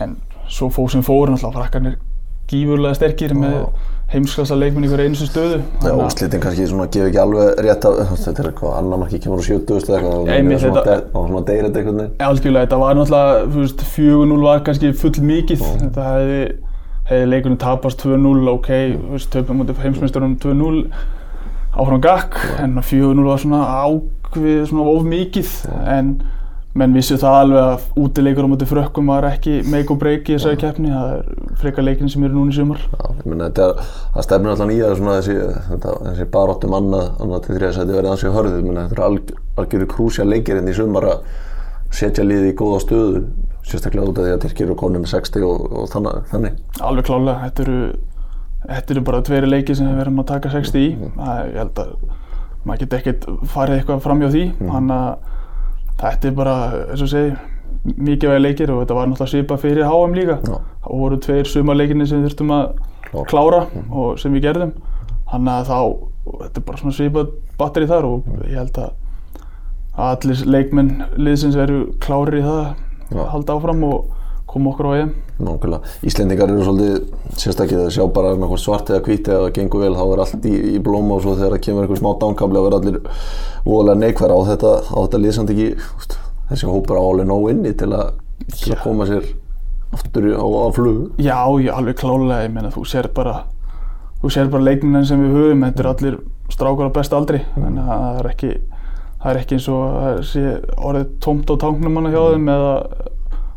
[0.00, 0.16] En
[0.50, 1.96] svo fór sem fór náttúrulega frakkarnir
[2.50, 3.56] gífurlega sterkir með
[4.10, 5.58] heimskasta leikminn í hverju einustu stöðu.
[5.60, 8.98] Já, Þannig að- úrslitin kannski svona gefur ekki alveg rétt af, þetta er eitthvað annar
[9.04, 12.16] marki kemur 70 eða eitthvað, mér svona, þetta- de, svona deyrir þetta einhvern veginn.
[12.26, 15.62] Algjörlega, þetta var náttúrulega, þú veist, 4-0 var kannski full mikið.
[15.84, 16.40] Þetta hefði,
[17.10, 18.72] hefði leikunum tapast 2-0, ok,
[19.34, 20.84] töfum mútið heimsmeistarum 2-0
[21.70, 25.56] áfram gakk, en 4-0 var svona ákvið svona of mikið,
[25.90, 26.14] en
[26.78, 30.36] menn vissu það alveg að útileikur á mútið frökkum var ekki make or break í
[30.36, 32.84] þessari keppni, það er frekar leikin sem eru núna í sumar.
[32.86, 35.36] Já, ég meina þetta það stefnir alltaf nýja svona þessi,
[35.66, 39.32] þetta, þessi baróttum annað, annað til þriðas að þetta verði ansið hörðu, þetta er alg,
[39.58, 41.26] algjöru krúsja leikir inn í sumar að
[41.90, 43.24] setja liði í góða stöðu,
[43.66, 46.56] sérstaklega út af því að Tyrkir eru konið með 60 og, og þannig.
[46.80, 47.78] Alveg klálega, þetta eru,
[48.70, 50.90] þetta eru bara tveiri leiki sem við erum að taka 60 í.
[51.16, 51.94] Það, ég held að
[52.64, 54.44] maður geti ekkert farið eitthvað fram hjá því.
[54.60, 56.54] Þannig að þetta er bara,
[56.90, 57.34] eins og segi,
[57.96, 60.38] mikilvægi leikir og þetta var náttúrulega svipað fyrir HM líka.
[60.44, 60.56] Já.
[60.84, 62.66] Það voru tveir sumarleikinni sem við þurftum að
[63.10, 63.26] Klára.
[63.30, 64.72] klára og sem við gerðum.
[65.30, 65.78] Þannig að þá,
[66.40, 67.30] þetta er bara svona svipað
[67.60, 68.96] batteri þar og ég held að
[70.00, 72.60] allir leikmenn liðsins eru klárir í það
[73.10, 73.20] Já.
[73.20, 74.16] að halda áfram og
[74.50, 75.10] koma okkur á EM.
[75.40, 75.92] Nákvæmlega.
[76.06, 79.92] Íslendingar eru svolítið sérstaklega að sjá bara annarkvort svart eða hvítt eða það gengur vel,
[79.94, 82.66] þá er allt í, í blóma og svo þegar það kemur einhver smá dánkabli og
[82.66, 82.98] verður allir
[83.68, 85.68] voðalega neikværa á þetta, á þetta liðsamt ekki
[86.00, 86.18] úst,
[86.50, 88.10] þessi hópur á alveg nóg inni til að,
[88.56, 89.30] til að koma sér
[89.94, 91.00] aftur á, á flug.
[91.22, 93.44] Já, já, alveg klálega, ég meina þú sér bara
[94.20, 96.18] þú sér bara leikminn sem við höfum þetta er allir
[96.52, 98.50] strákar á besta aldri þannig að það er ekki
[99.20, 100.42] það er ekki eins og það sé
[100.78, 102.74] orðið tómt á tanknum manna hjá þeim eða,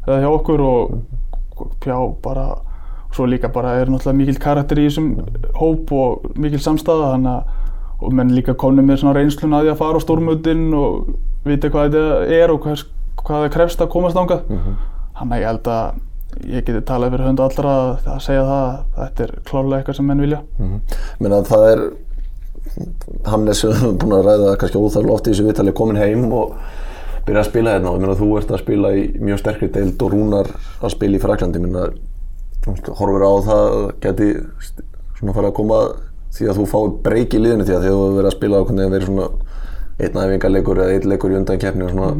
[0.07, 0.95] eða hjá okkur og
[1.85, 2.47] já, bara
[3.13, 5.11] svo líka bara er náttúrulega mikil karakter í þessum
[5.59, 7.59] hóp og mikil samstæða þannig að
[8.03, 11.13] og menn líka komnir með svona reynslun að því að fara á stórmötin og
[11.47, 12.81] vita hvað þetta er og hvað,
[13.21, 16.01] hvað það krefst að komast ángað þannig að ég held að
[16.49, 19.97] ég geti talað fyrir höndu allra að, að segja það að þetta er klárlega eitthvað
[19.99, 20.39] sem menn vilja.
[21.21, 21.83] Menna það er
[23.27, 26.55] Hannes erum búin að ræða kannski óþarlega oft í þessu viðtali komin heim og
[27.27, 27.91] byrja að spila hérna.
[27.91, 30.49] Og ég meina þú ert að spila í mjög sterkri deild og Rúnar
[30.81, 31.85] að spila í Fraklandi ég meina
[32.97, 34.29] horfir á það að geti
[35.19, 35.79] svona fara að koma
[36.33, 38.93] því að þú fáir breyk í liðinu því að þú hefur verið að spila það
[38.95, 39.27] verið svona
[40.01, 42.11] einn æfingarleikur eða einn leikur í undan keppni og svona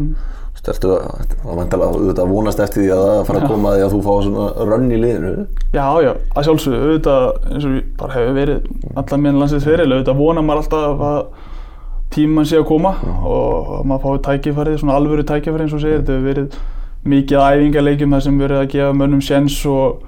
[0.64, 4.14] Ertu að vonast eftir því að það fara að koma að því að þú fá
[4.24, 5.32] svona rönn í liðinu?
[5.76, 9.91] Já, já, að sjálfsögðu, auðvitað eins og við bara hefur verið allar meðan landsins fyrir,
[9.91, 11.20] auðvitað vonar maður alltaf að
[12.14, 12.93] tíman sé að koma
[13.26, 16.57] og að maður fái tækifærið, svona alvöru tækifærið eins og segir, þetta hefur verið
[17.14, 20.03] mikið æfingarleikjum þar sem verið að gefa mönnum séns og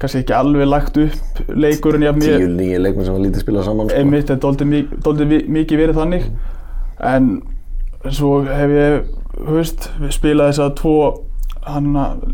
[0.00, 3.90] kannski ekki alveg lagt upp leikurinn jafn Tíu nýju leikmenn sem var lítið spilað saman.
[3.90, 3.98] sko.
[4.00, 6.28] Einmitt, þetta er doldið mikið verið þannig
[7.10, 7.30] en
[8.08, 9.10] svo hef ég,
[9.46, 10.96] þú veist, spilað þess að tvo
[11.66, 11.90] hann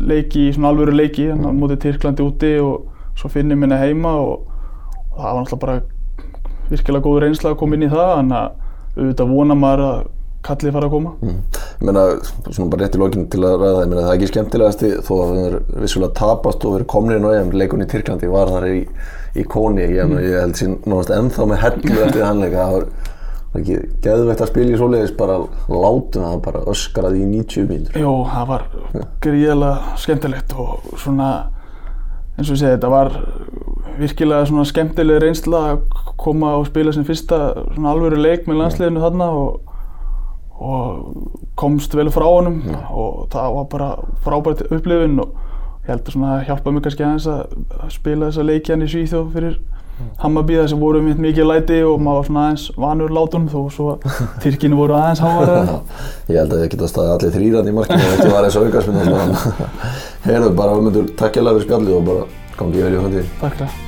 [0.07, 4.13] leiki í svona alvöru leiki, hann á mótið Tyrklandi úti og svo finnir minna heima
[4.21, 4.45] og,
[5.13, 5.79] og það var náttúrulega bara
[6.67, 8.63] virkilega góð reynsla að koma inn í það, þannig að
[8.97, 10.05] auðvitað vona maður að
[10.47, 11.11] kallið fara að koma.
[11.21, 11.39] Mm.
[11.77, 12.03] Ég meina,
[12.47, 15.11] svona bara rétt í lokinu til að ræða, ég meina það er ekki skemmtilegast þó
[15.17, 18.53] að við erum vissulega tapast og verið komnir inn á EM, leikunni í Tyrklandi var
[18.53, 18.79] þar í,
[19.37, 20.17] í Kóni, ég, mm.
[20.23, 22.69] ég held sín náttúrulega ennþá með hellu eftir þannleika,
[23.57, 25.37] það var ekki geðveikt að spila í svoleiðis bara
[25.71, 28.01] látum það bara öskraði í 90 mínútur.
[28.01, 28.65] Jó, það var
[29.23, 31.29] gríðilega skemmtilegt og svona
[32.37, 33.15] eins og ég segi þetta var
[33.97, 35.79] virkilega svona skemmtileg reynsla að
[36.21, 37.39] koma og spila sin fyrsta
[37.73, 39.73] svona alvöru leik með landsliðinu þarna og,
[40.61, 42.83] og komst vel frá honum ja.
[42.93, 43.89] og það var bara
[44.25, 45.33] frábært upplifun og
[45.87, 49.57] ég held að svona hjálpa mig kannski aðeins að spila þessa leikjan í Svíþjóð fyrir
[50.21, 53.57] Hammarby þar sem voru mitt mikið læti og maður var svona aðeins vanur látunum þó
[53.73, 53.95] svo
[54.43, 55.73] Tyrkinu voru aðeins hávaræðar.
[56.31, 59.65] Ég held að það geta staðið allir þrýran í markinu þetta var eins og aukarsmynda.
[60.27, 62.31] Heyrðu bara, við myndum takk hjá fyrir spjallið og bara
[62.61, 63.35] gangið vel í framtíð.
[63.41, 63.86] Takk fyrir.